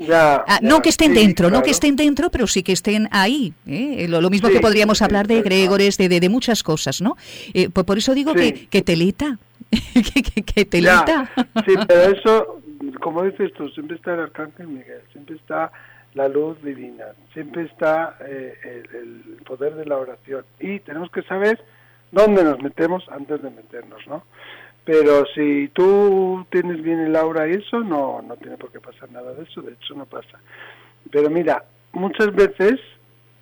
[0.63, 3.53] no que estén dentro, no que estén dentro, pero sí que estén ahí.
[3.67, 4.07] ¿eh?
[4.09, 7.17] Lo, mismo que podríamos hablar de gregores, de, de, muchas cosas, ¿no?
[7.53, 9.39] Eh, pues por eso digo que, que telita.
[9.93, 11.33] que, que, telita.
[11.67, 12.61] sí, pero eso,
[13.01, 15.73] como dices tú, siempre está el arcángel Miguel, siempre está
[16.17, 21.63] la luz divina, siempre está eh, el, poder de la oración y tenemos que saber
[22.11, 24.25] dónde nos metemos antes de meternos, ¿no?
[24.85, 29.11] Pero si tú tienes bien el aura y eso, no, no tiene por qué pasar
[29.11, 30.39] nada de eso, de hecho no pasa.
[31.11, 32.81] Pero mira, muchas veces,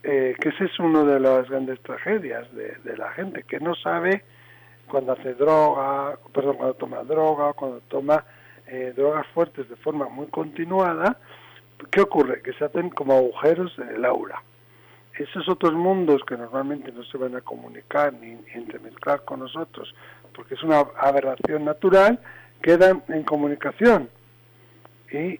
[0.02, 3.76] eh, que ese es uno de las grandes tragedias de, de la gente, que no
[3.76, 4.24] sabe
[4.88, 8.24] cuando hace droga, perdón, cuando toma droga, cuando toma
[8.66, 11.18] eh, drogas fuertes de forma muy continuada,
[11.90, 12.42] ¿qué ocurre?
[12.42, 14.42] Que se hacen como agujeros en el aura.
[15.18, 19.94] Esos otros mundos que normalmente no se van a comunicar ni intermezclar con nosotros,
[20.34, 22.18] porque es una aberración natural,
[22.60, 24.10] quedan en comunicación.
[25.12, 25.38] Y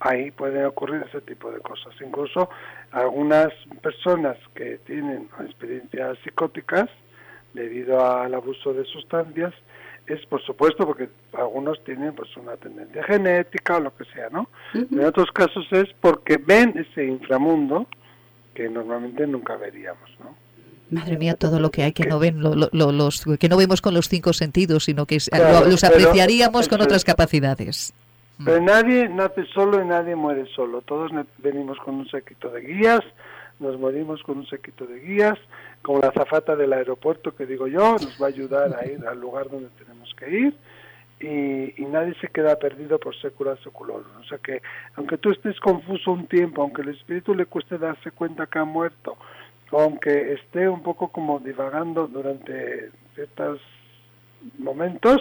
[0.00, 1.94] ahí pueden ocurrir ese tipo de cosas.
[2.00, 2.50] Incluso
[2.90, 6.88] algunas personas que tienen experiencias psicóticas
[7.54, 9.54] debido al abuso de sustancias
[10.06, 14.48] es por supuesto porque algunos tienen pues una tendencia genética o lo que sea, ¿no?
[14.74, 17.86] En otros casos es porque ven ese inframundo
[18.54, 20.34] que normalmente nunca veríamos, ¿no?
[20.90, 24.08] Madre mía, todo lo que hay que no ven, los que no vemos con los
[24.08, 25.18] cinco sentidos, sino que
[25.66, 27.94] los apreciaríamos con otras capacidades.
[28.44, 30.82] Pero nadie nace solo y nadie muere solo.
[30.82, 33.00] Todos venimos con un séquito de guías,
[33.58, 35.38] nos morimos con un séquito de guías,
[35.82, 39.20] como la zafata del aeropuerto que digo yo, nos va a ayudar a ir al
[39.20, 40.54] lugar donde tenemos que ir
[41.22, 44.06] y, nadie se queda perdido por sécula seculorum.
[44.20, 44.62] O sea que
[44.96, 48.64] aunque tú estés confuso un tiempo, aunque el espíritu le cueste darse cuenta que ha
[48.64, 49.16] muerto,
[49.70, 53.60] aunque esté un poco como divagando durante ciertos
[54.58, 55.20] momentos,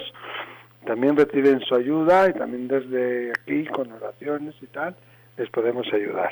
[0.85, 4.95] también reciben su ayuda y también desde aquí con oraciones y tal,
[5.41, 6.31] les podemos ayudar.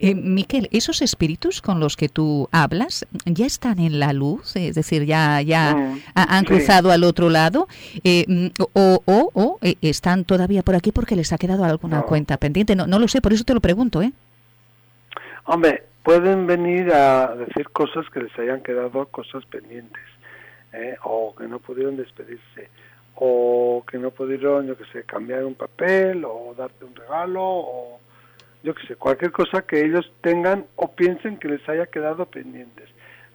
[0.00, 4.56] Eh, Miquel, ¿esos espíritus con los que tú hablas ya están en la luz?
[4.56, 7.68] Es decir, ya, ya mm, han cruzado al otro lado
[8.04, 12.38] eh, mm, o, o, eh, están todavía por aquí porque les ha quedado alguna cuenta
[12.38, 12.74] pendiente.
[12.74, 14.00] No, no lo sé, por eso te lo pregunto.
[14.00, 14.12] ¿eh?
[15.44, 20.02] Hombre, pueden venir a decir cosas que les hayan quedado cosas pendientes
[20.72, 20.96] ¿eh?
[21.04, 22.70] o que no pudieron despedirse
[23.14, 28.00] o que no pudieron, yo que sé, cambiar un papel o darte un regalo o
[28.62, 32.88] yo que sé, cualquier cosa que ellos tengan o piensen que les haya quedado pendientes.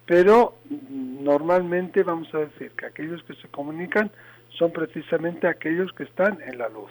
[0.06, 4.10] Pero mm, normalmente vamos a decir que aquellos que se comunican
[4.50, 6.90] son precisamente aquellos que están en la luz.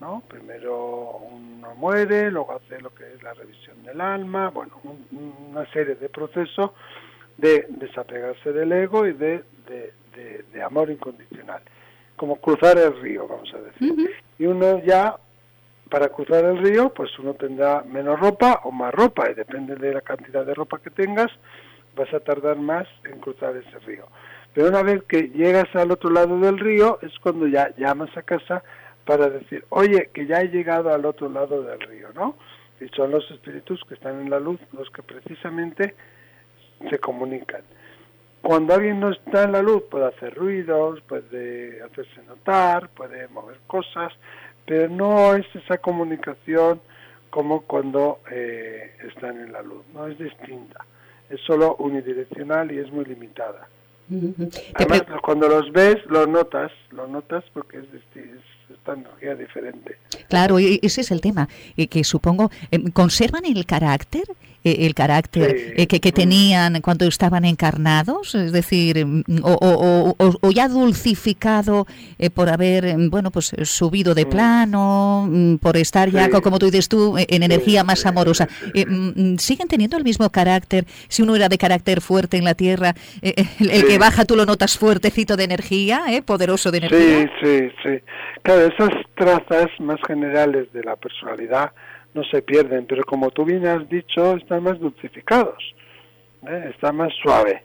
[0.00, 0.22] ¿no?
[0.28, 4.80] Primero uno muere, luego hace lo que es la revisión del alma, bueno,
[5.48, 6.72] una serie de procesos
[7.38, 11.62] de desapegarse del ego y de, de, amor incondicional,
[12.16, 14.10] como cruzar el río, vamos a decir.
[14.38, 15.16] Y uno ya
[15.90, 19.94] para cruzar el río, pues uno tendrá menos ropa o más ropa, y depende de
[19.94, 21.28] la cantidad de ropa que tengas,
[21.94, 24.06] vas a tardar más en cruzar ese río.
[24.52, 28.22] Pero una vez que llegas al otro lado del río, es cuando ya llamas a
[28.22, 28.62] casa
[29.04, 32.36] para decir, oye, que ya he llegado al otro lado del río, ¿no?
[32.80, 35.94] Y son los espíritus que están en la luz los que precisamente
[36.90, 37.62] se comunican.
[38.42, 43.58] Cuando alguien no está en la luz puede hacer ruidos, puede hacerse notar, puede mover
[43.66, 44.12] cosas,
[44.66, 46.80] pero no es esa comunicación
[47.30, 50.84] como cuando eh, están en la luz, no es distinta,
[51.30, 53.68] es solo unidireccional y es muy limitada.
[54.74, 59.98] Además, cuando los ves, lo notas, lo notas porque es, es esta energía diferente.
[60.28, 61.48] Claro, ese es el tema,
[61.90, 64.24] que supongo, em, ¿conservan el carácter?
[64.66, 70.50] Eh, el carácter eh, que, que, tenían cuando estaban encarnados, es decir, mm, o, o,
[70.50, 71.86] ya dulcificado
[72.18, 74.28] eh, por haber, em, bueno, pues subido de mm.
[74.28, 78.48] plano, mm, por estar ya, como tú dices tú, en energía más amorosa.
[79.38, 80.84] ¿Siguen teniendo el mismo carácter?
[81.06, 84.76] Si uno era de carácter fuerte en la tierra, el, que baja tú lo notas
[84.76, 87.30] fuertecito de energía, poderoso de energía.
[87.40, 88.00] Sí, sí, sí.
[88.42, 91.70] Claro, esas trazas más generales de la personalidad
[92.14, 95.74] no se pierden, pero como tú bien has dicho, están más dulcificados,
[96.46, 96.70] ¿eh?
[96.72, 97.62] está más suave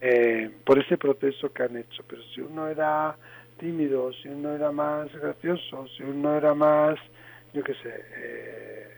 [0.00, 2.02] eh, por ese proceso que han hecho.
[2.06, 3.16] Pero si uno era
[3.58, 6.96] tímido, si uno era más gracioso, si uno era más,
[7.52, 8.88] yo qué sé, eh,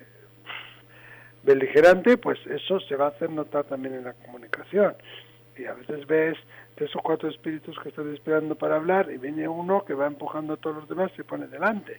[1.42, 4.94] beligerante, pues eso se va a hacer notar también en la comunicación.
[5.56, 6.36] Y a veces ves
[6.76, 10.52] tres o cuatro espíritus que están esperando para hablar y viene uno que va empujando
[10.52, 11.98] a todos los demás y se pone delante.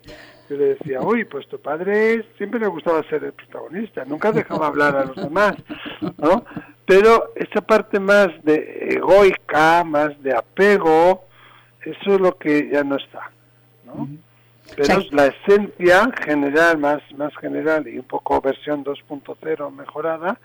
[0.49, 4.67] Yo le decía, uy, pues tu padre siempre le gustaba ser el protagonista, nunca dejaba
[4.67, 5.55] hablar a los demás,
[6.17, 6.45] ¿no?
[6.85, 11.25] Pero esa parte más de egoica, más de apego,
[11.81, 13.31] eso es lo que ya no está,
[13.83, 14.07] ¿no?
[14.75, 20.39] Pero la esencia general, más, más general y un poco versión 2.0 mejorada,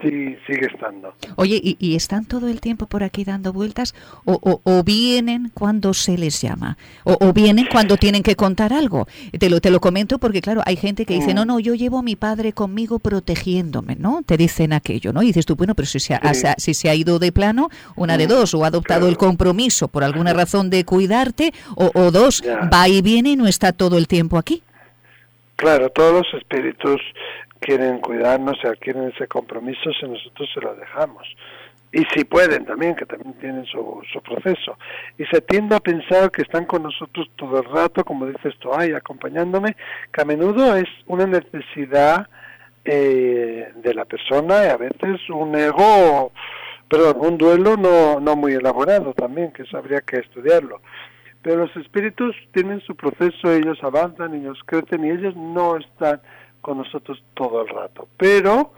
[0.00, 1.14] sí sigue estando.
[1.36, 6.18] Oye, ¿y, están todo el tiempo por aquí dando vueltas o, o, vienen cuando se
[6.18, 6.76] les llama?
[7.04, 9.06] O, vienen cuando tienen que contar algo?
[9.38, 11.36] Te lo, te lo comento porque, claro, hay gente que dice, mm.
[11.36, 14.22] no, no, yo llevo a mi padre conmigo protegiéndome, ¿no?
[14.24, 15.22] Te dicen aquello, ¿no?
[15.22, 18.16] Y dices tú, bueno, pero si se ha, si se ha ido de plano, una
[18.16, 22.42] de mm, dos, o ha adoptado el compromiso por alguna razón de cuidarte, o, dos,
[22.72, 24.62] va y viene y no está todo el tiempo aquí.
[25.56, 27.00] Claro, todos los espíritus
[27.62, 31.26] quieren cuidarnos, y quieren ese compromiso, si nosotros se lo dejamos.
[31.92, 34.78] Y si pueden también, que también tienen su, su proceso.
[35.18, 38.70] Y se tiende a pensar que están con nosotros todo el rato, como dices tú,
[38.74, 39.76] ay, acompañándome,
[40.12, 42.26] que a menudo es una necesidad
[42.84, 46.32] eh, de la persona y a veces un ego,
[46.88, 50.80] perdón, un duelo no, no muy elaborado también, que eso habría que estudiarlo.
[51.42, 56.22] Pero los espíritus tienen su proceso, ellos avanzan, ellos crecen y ellos no están
[56.62, 58.08] con nosotros todo el rato.
[58.16, 58.72] Pero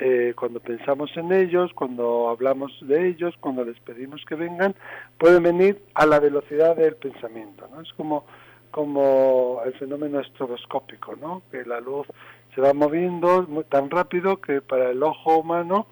[0.00, 4.74] eh, cuando pensamos en ellos, cuando hablamos de ellos, cuando les pedimos que vengan,
[5.18, 7.68] pueden venir a la velocidad del pensamiento.
[7.74, 7.80] ¿no?
[7.80, 8.24] Es como,
[8.70, 11.42] como el fenómeno estroboscópico, ¿no?
[11.50, 12.06] que la luz
[12.54, 15.86] se va moviendo tan rápido que para el ojo humano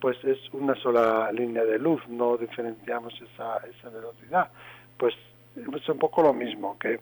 [0.00, 4.50] pues es una sola línea de luz, no diferenciamos esa, esa velocidad.
[4.96, 5.14] Pues
[5.56, 7.00] es un poco lo mismo, que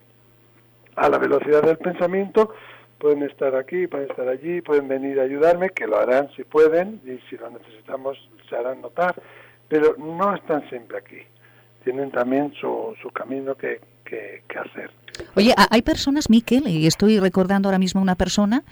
[0.95, 2.53] a la velocidad del pensamiento
[2.99, 7.01] pueden estar aquí, pueden estar allí, pueden venir a ayudarme, que lo harán si pueden
[7.05, 8.17] y si lo necesitamos
[8.49, 9.15] se harán notar,
[9.67, 11.21] pero no están siempre aquí.
[11.83, 14.91] Tienen también su, su camino que, que, hacer.
[15.35, 18.63] Oye, hay personas, Miquel, y estoy recordando ahora mismo una persona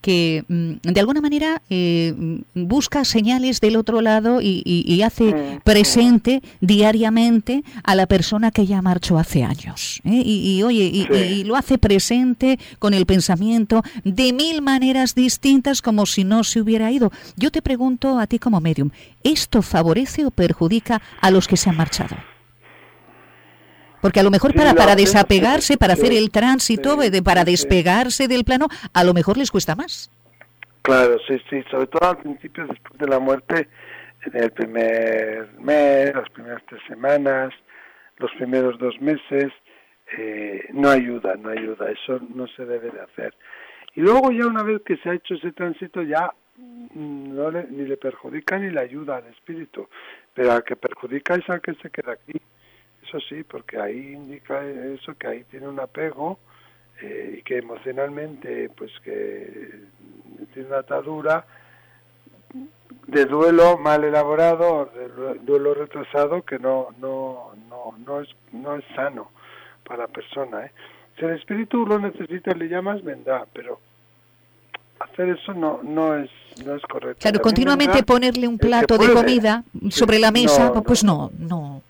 [0.00, 2.14] que mm, de alguna manera eh,
[2.54, 8.80] busca señales del otro lado y, hace mm, presente diariamente a la persona que ya
[8.80, 10.00] marchó hace años.
[10.04, 10.22] ¿eh?
[10.24, 16.22] Y, oye, y, lo hace presente con el pensamiento de mil maneras distintas como si
[16.22, 17.10] no se hubiera ido.
[17.36, 18.90] Yo te pregunto a ti como medium,
[19.24, 22.16] ¿esto favorece o perjudica a los que se han marchado?
[24.00, 28.68] Porque a lo mejor para, para desapegarse, para hacer el tránsito, para despegarse del plano,
[28.92, 30.10] a lo mejor les cuesta más.
[30.82, 33.68] Claro, sí, sí, sobre todo al principio, después de la muerte,
[34.24, 37.52] en el primer mes, las primeras tres semanas,
[38.18, 39.52] los primeros dos meses,
[40.16, 43.34] eh, no ayuda, no ayuda, eso no se debe de hacer.
[43.94, 47.84] Y luego ya una vez que se ha hecho ese tránsito, ya mm, no ni
[47.84, 49.88] le perjudica ni le ayuda al espíritu,
[50.32, 52.40] pero al que perjudica es al que se queda aquí
[53.08, 56.38] eso sí, porque ahí indica eso, que ahí tiene un apego
[57.00, 59.86] eh, y que emocionalmente, pues que
[60.52, 61.46] tiene una atadura
[63.06, 68.84] de duelo mal elaborado, de duelo retrasado que no no no no es no es
[68.94, 69.30] sano
[69.84, 70.66] para la persona.
[70.66, 70.72] ¿eh?
[71.18, 73.80] Si el espíritu lo necesita, le llamas, vendrá, pero
[75.00, 76.30] hacer eso no no es
[76.64, 77.20] no es correcto.
[77.20, 81.82] Claro, continuamente ponerle un plato de comida sobre la mesa, pues no, no.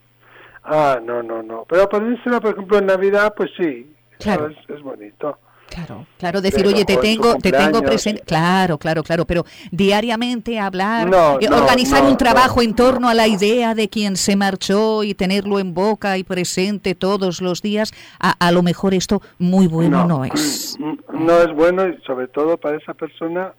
[0.68, 1.64] Ah, no, no, no.
[1.68, 3.90] Pero ponérsela, por ejemplo, en Navidad, pues sí.
[4.18, 4.50] Claro.
[4.68, 5.38] Es, bonito.
[5.68, 11.08] Claro, claro, decir, oye, te tengo, te tengo presente, claro, claro, claro, pero diariamente hablar,
[11.40, 15.58] eh, organizar un trabajo en torno a la idea de quien se marchó y tenerlo
[15.58, 20.24] en boca y presente todos los días, a, a lo mejor esto muy bueno no,
[20.24, 20.78] es.
[21.12, 23.52] No es bueno y sobre todo para esa persona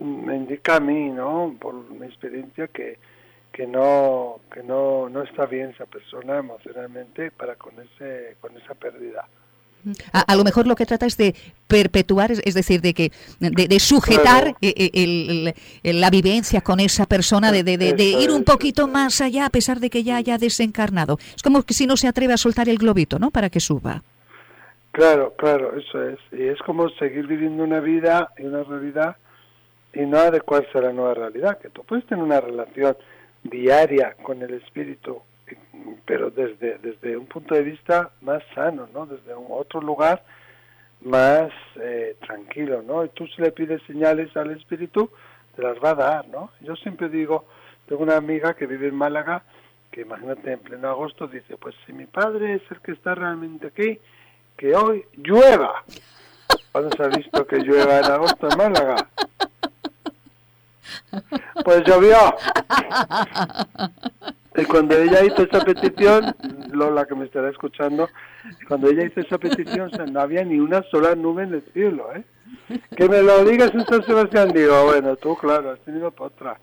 [0.00, 1.54] me indica a mí, ¿no?
[1.58, 2.98] Por mi experiencia que
[3.52, 8.74] que no que no, no está bien esa persona emocionalmente para con ese con esa
[8.74, 9.26] pérdida.
[10.12, 11.34] A, lo mejor lo que trata es de
[11.66, 17.50] perpetuar, es, decir, de que de, sujetar e, e, el, la vivencia con esa persona,
[17.50, 21.18] de, de ir un poquito más allá a pesar de que ya haya desencarnado.
[21.34, 23.30] Es como que si no se atreve a soltar el globito, ¿no?
[23.30, 24.02] Para que suba.
[24.92, 26.18] Claro, claro, eso es.
[26.32, 29.16] Y es como seguir viviendo una vida y una realidad
[29.92, 32.96] y no adecuarse a la nueva realidad, que tú puedes tener una relación
[33.42, 35.22] diaria con el espíritu,
[36.04, 39.06] pero desde, desde un punto de vista más sano, ¿no?
[39.06, 40.22] Desde un otro lugar
[41.02, 43.04] más eh, tranquilo, ¿no?
[43.04, 45.10] Y tú si le pides señales al espíritu,
[45.56, 46.50] te las va a dar, ¿no?
[46.60, 47.46] Yo siempre digo,
[47.86, 49.42] tengo una amiga que vive en Málaga,
[49.90, 53.68] que imagínate en pleno agosto dice, pues si mi padre es el que está realmente
[53.68, 53.98] aquí,
[54.56, 55.82] que hoy llueva.
[56.70, 59.08] ¿Cuándo se ha visto que llueva en agosto en Málaga?
[61.64, 62.16] Pues llovió.
[64.56, 66.34] Y cuando ella hizo esa petición,
[66.72, 68.08] Lola que me estará escuchando,
[68.66, 72.24] cuando ella hizo esa petición no había ni una sola nube en el cielo, ¿eh?
[72.96, 76.58] Que me lo digas en Sebastián, digo, bueno, tú claro, has tenido otra.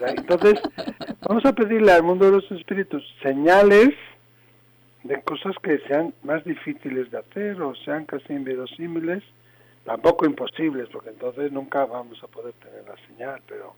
[0.00, 0.60] Entonces,
[1.22, 3.90] vamos a pedirle al mundo de los espíritus señales
[5.02, 9.22] de cosas que sean más difíciles de hacer o sean casi inverosímiles,
[9.90, 13.74] tampoco imposibles, porque entonces nunca vamos a poder tener la señal, pero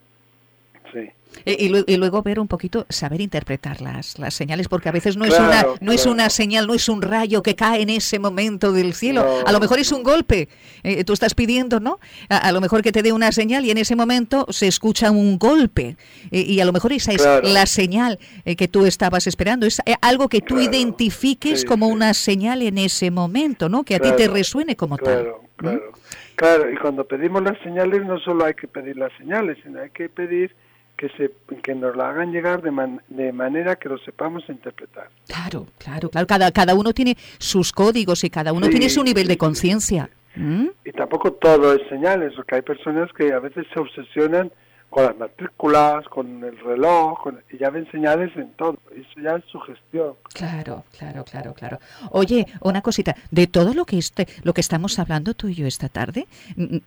[0.93, 1.09] Sí.
[1.47, 5.25] Eh, y, luego ver un poquito, saber interpretar las, las señales, porque a veces no
[5.25, 8.73] es una no es una señal, no es un rayo que cae en ese momento
[8.73, 9.25] del cielo.
[9.47, 10.49] a lo mejor es un golpe.
[10.83, 12.01] Eh, tú estás pidiendo, ¿no?
[12.29, 15.39] A, lo mejor que te dé una señal y en ese momento se escucha un
[15.39, 15.97] golpe.
[16.33, 19.67] Eh, y a lo mejor esa es la señal que tú estabas esperando.
[19.67, 23.85] Es algo que tú identifiques como una señal en ese momento, ¿no?
[23.85, 25.42] Que a ti te resuene como tal.
[25.63, 25.93] Claro,
[26.37, 26.71] claro.
[26.71, 30.09] Y cuando pedimos las señales, no solo hay que pedir las señales, sino hay que
[30.09, 30.55] pedir
[30.97, 31.33] que, se,
[31.63, 32.71] que nos la hagan llegar de,
[33.09, 35.09] de manera que lo sepamos interpretar.
[35.27, 36.27] Claro, claro, claro.
[36.27, 40.11] Cada, cada uno tiene sus códigos y cada uno tiene su nivel de conciencia.
[40.35, 40.69] ¿Mm?
[40.85, 44.51] Y tampoco todo es señales, porque hay personas que a veces se obsesionan
[44.93, 48.77] con las matrículas, con el reloj, y ya ven señales en todo.
[48.95, 50.17] Eso ya es su gestión.
[50.35, 51.79] Claro, claro, claro, claro.
[52.11, 55.67] Oye, una cosita, de todo lo que este, lo que estamos hablando tú y yo
[55.67, 56.27] esta tarde,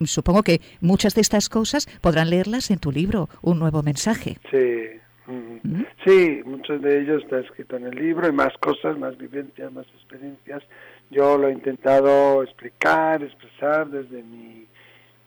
[0.05, 4.37] supongo que muchas de estas cosas podrán leerlas en tu libro, Un nuevo mensaje.
[4.51, 5.01] Sí.
[5.25, 5.81] ¿Mm?
[6.05, 9.87] Sí, muchos de ellos está escrito en el libro, y más cosas, más vivencias, más
[9.95, 10.61] experiencias.
[11.09, 14.67] Yo lo he intentado explicar, expresar desde mi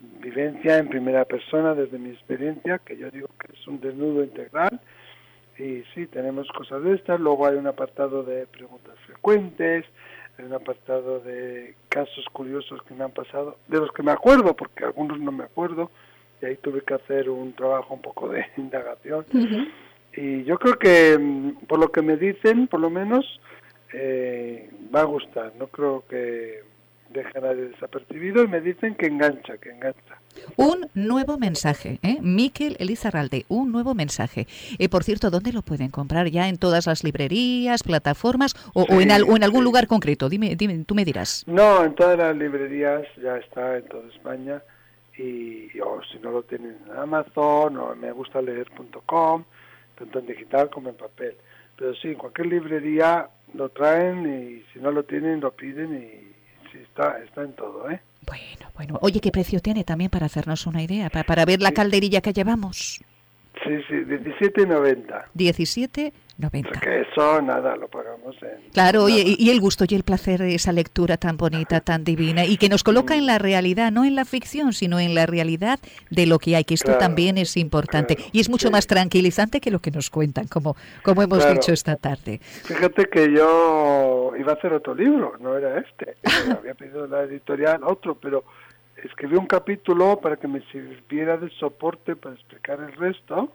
[0.01, 4.81] vivencia en primera persona desde mi experiencia, que yo digo que es un desnudo integral.
[5.59, 7.19] Y sí, tenemos cosas de estas.
[7.19, 9.85] Luego hay un apartado de preguntas frecuentes,
[10.39, 14.55] hay un apartado de casos curiosos que me han pasado, de los que me acuerdo,
[14.55, 15.91] porque algunos no me acuerdo,
[16.41, 19.27] y ahí tuve que hacer un trabajo un poco de indagación.
[20.15, 23.41] Y yo creo que, mm, por lo que me dicen, por lo menos,
[23.93, 25.53] eh, va a gustar.
[25.59, 26.63] No creo que
[27.11, 30.21] deja nadie desapercibido y me dicen que engancha, que engancha.
[30.57, 32.19] Un nuevo mensaje, ¿eh?
[32.21, 34.47] Miquel Elizarralde, un nuevo mensaje.
[34.79, 36.29] Eh, por cierto, ¿dónde lo pueden comprar?
[36.29, 40.29] ¿Ya en todas las librerías, plataformas o, en, en, algún lugar concreto?
[40.29, 41.45] Dime, dime, tú me dirás.
[41.47, 44.63] No, en todas las librerías ya está, en toda España.
[45.17, 49.45] Y o si no lo tienen en Amazon o me gusta leer.com,
[49.97, 51.35] tanto en digital como en papel.
[51.77, 56.38] Pero sí, en cualquier librería lo traen y si no lo tienen lo piden y
[56.79, 58.01] sí, está, está en todo, ¿eh?
[58.27, 58.99] Bueno, bueno.
[59.03, 61.11] Oye, ¿qué precio tiene también para hacernos una idea?
[61.11, 63.01] Para, para ver la calderilla que llevamos.
[63.65, 65.25] Sí, sí, 17.90.
[65.35, 66.13] 17.90.
[66.81, 68.71] Que eso, nada, lo pagamos en...
[68.73, 72.45] Claro, oye, y, el gusto y el placer de esa lectura tan bonita, tan divina,
[72.45, 75.81] y que nos coloca en la realidad, no en la ficción, sino en la realidad
[76.11, 78.17] de lo que hay, que esto también es importante.
[78.31, 81.97] y es mucho más tranquilizante que lo que nos cuentan, como, como hemos dicho esta
[81.97, 82.39] tarde.
[82.41, 86.17] Fíjate que yo iba a hacer otro libro, no era este.
[86.57, 88.45] Había pedido la editorial otro, pero
[89.03, 93.53] escribí un capítulo para que me sirviera de soporte para explicar el resto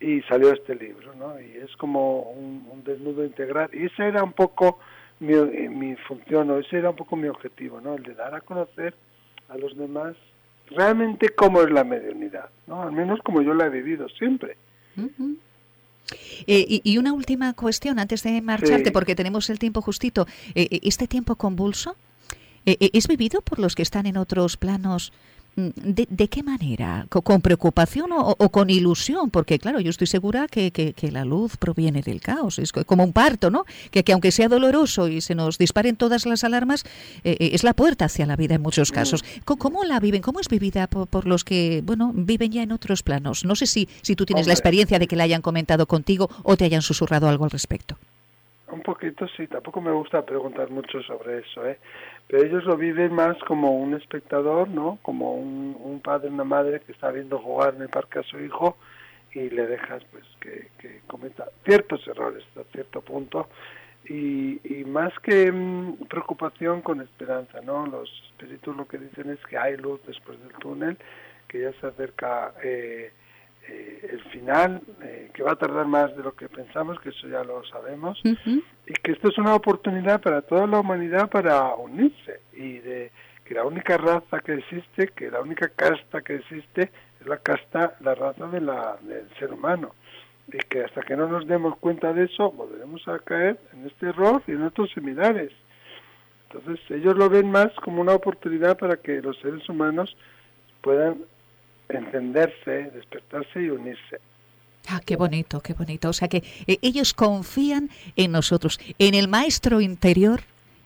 [0.00, 1.40] y salió este libro, ¿no?
[1.40, 3.70] Y es como un, desnudo integral.
[3.72, 4.78] Y esa era un poco
[5.20, 5.34] mi,
[5.68, 7.94] mi función, o ese era un poco mi objetivo, ¿no?
[7.94, 8.94] El de dar a conocer
[9.48, 10.14] a los demás
[10.70, 12.82] realmente cómo es la mediunidad, ¿no?
[12.82, 14.56] Al menos como yo la he vivido siempre.
[16.46, 20.26] Eh, y, una última cuestión antes de marcharte, porque tenemos el tiempo justito.
[20.54, 21.96] Eh, eh, ¿Este tiempo convulso
[22.64, 25.14] es vivido por los que están en otros planos
[25.58, 27.06] ¿De, de qué manera?
[27.08, 29.28] ¿Con, preocupación o, con ilusión?
[29.28, 33.12] Porque, claro, yo estoy segura que, que, la luz proviene del caos, es como un
[33.12, 33.64] parto, ¿no?
[33.90, 36.84] Que, que aunque sea doloroso y se nos disparen todas las alarmas,
[37.24, 39.24] eh, eh, es la puerta hacia la vida en muchos casos.
[39.44, 40.22] ¿Cómo, la viven?
[40.22, 43.44] ¿Cómo es vivida por, los que, bueno, viven ya en otros planos?
[43.44, 46.56] No sé si, si tú tienes la experiencia de que la hayan comentado contigo o
[46.56, 47.96] te hayan susurrado algo al respecto.
[48.70, 51.78] Un poquito sí, tampoco me gusta preguntar mucho sobre eso, ¿eh?
[52.28, 54.98] Pero ellos lo viven más como un espectador, ¿no?
[55.02, 58.38] Como un, un padre, una madre que está viendo jugar en el parque a su
[58.38, 58.76] hijo
[59.32, 63.48] y le dejas pues que, que cometa ciertos errores hasta cierto punto
[64.04, 67.86] y, y más que mm, preocupación con esperanza, ¿no?
[67.86, 70.96] Los espíritus lo que dicen es que hay luz después del túnel,
[71.46, 73.12] que ya se acerca eh,
[73.68, 77.28] eh, el final, eh, que va a tardar más de lo que pensamos, que eso
[77.28, 82.40] ya lo sabemos, y que esto es una oportunidad para toda la humanidad para unirse
[82.54, 83.10] y de
[83.44, 86.90] que la única raza que existe, que la única casta que existe
[87.20, 89.94] es la casta, la raza de la, del ser humano.
[90.46, 94.08] Y que hasta que no nos demos cuenta de eso, volveremos a caer en este
[94.08, 95.52] error y en otros similares.
[96.50, 100.16] Entonces ellos lo ven más como una oportunidad para que los seres humanos
[100.80, 101.18] puedan
[101.88, 104.20] entenderse, despertarse y unirse.
[104.88, 106.08] Ah, qué bonito, qué bonito.
[106.08, 110.40] O sea que eh, ellos confían en nosotros, en el maestro interior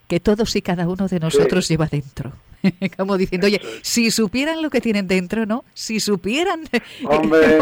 [0.08, 2.32] que todos y cada uno de nosotros lleva dentro.
[2.96, 5.64] Como diciendo, oye, si supieran lo que tienen dentro, ¿no?
[5.74, 6.62] Si supieran,
[7.04, 7.58] Hombre,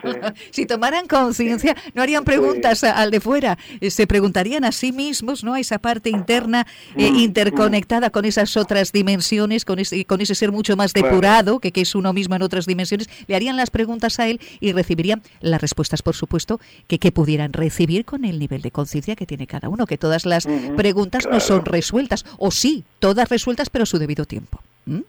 [0.50, 5.44] si tomaran conciencia, no harían preguntas al de fuera, eh, se preguntarían a sí mismos,
[5.44, 5.54] ¿no?
[5.54, 10.34] A esa parte interna eh, mm, interconectada con esas otras dimensiones, con ese, con ese
[10.34, 13.70] ser mucho más depurado, que, que es uno mismo en otras dimensiones, le harían las
[13.70, 18.38] preguntas a él y recibirían las respuestas, por supuesto, que, que pudieran recibir con el
[18.38, 20.46] nivel de conciencia que tiene cada uno, que todas las
[20.76, 24.43] preguntas no son resueltas, o sí, todas resueltas, pero a su debido tiempo.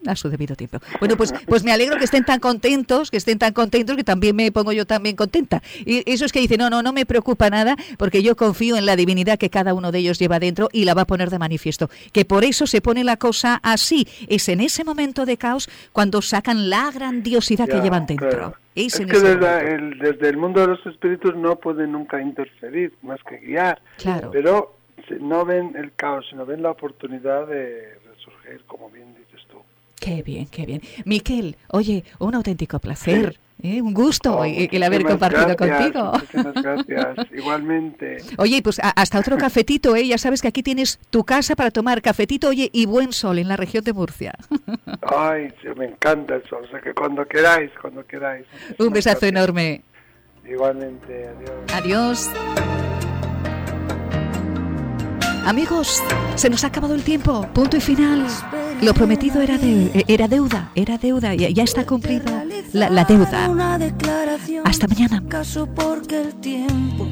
[0.08, 0.80] A su debido tiempo.
[1.00, 4.36] Bueno, pues, pues me alegro que estén tan contentos, que estén tan contentos, que también
[4.36, 5.62] me pongo yo también contenta.
[5.86, 8.86] Y eso es que dice, no, no, no me preocupa nada, porque yo confío en
[8.86, 11.40] la divinidad que cada uno de ellos lleva dentro y la va a poner de
[11.40, 11.90] manifiesto.
[12.14, 14.08] Que por eso se pone la cosa así.
[14.28, 18.56] Es en ese momento de caos cuando sacan la grandiosidad que llevan dentro.
[18.76, 23.20] Es, que desde el, desde el mundo de los espíritus no pueden nunca interferir, más
[23.24, 23.82] que guiar.
[23.98, 24.32] Claro.
[24.32, 24.76] Pero
[25.20, 29.25] no ven el caos, sino ven la oportunidad de resurgir, como bien dices tú.
[30.00, 30.82] Qué bien, qué bien.
[31.06, 33.40] Miquel, oye, un auténtico placer.
[33.62, 33.82] ¿eh?
[33.82, 36.12] Un gusto oh, el haber compartido contigo.
[36.34, 38.18] Muchas gracias, igualmente.
[38.38, 40.08] Oye, pues hasta otro cafetito, ¿eh?
[40.08, 43.48] Ya sabes que aquí tienes tu casa para tomar cafetito, oye, y buen sol en
[43.48, 44.34] la región de Murcia.
[45.02, 48.46] Ay, me encanta el sol, o sea que cuando queráis, cuando queráis.
[48.80, 49.82] Un besazo enorme.
[50.46, 51.28] Igualmente,
[51.74, 52.30] adiós.
[52.30, 52.85] Adiós.
[55.46, 56.02] Amigos,
[56.34, 58.26] se nos ha acabado el tiempo, punto y final.
[58.82, 62.44] Lo prometido era, de, era deuda, era deuda, ya, ya está cumplida
[62.74, 63.46] la, la deuda.
[64.64, 65.22] Hasta mañana.
[65.76, 67.08] porque el tiempo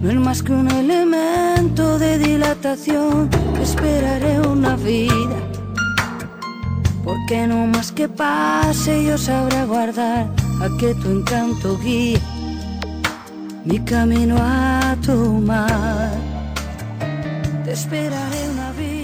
[0.00, 3.28] no es más que un elemento de dilatación.
[3.60, 5.36] Esperaré una vida,
[7.04, 10.30] porque no más que pase yo sabré guardar
[10.62, 12.18] a que tu encanto guíe
[13.66, 14.96] mi camino a
[17.72, 18.99] esperaré una vida.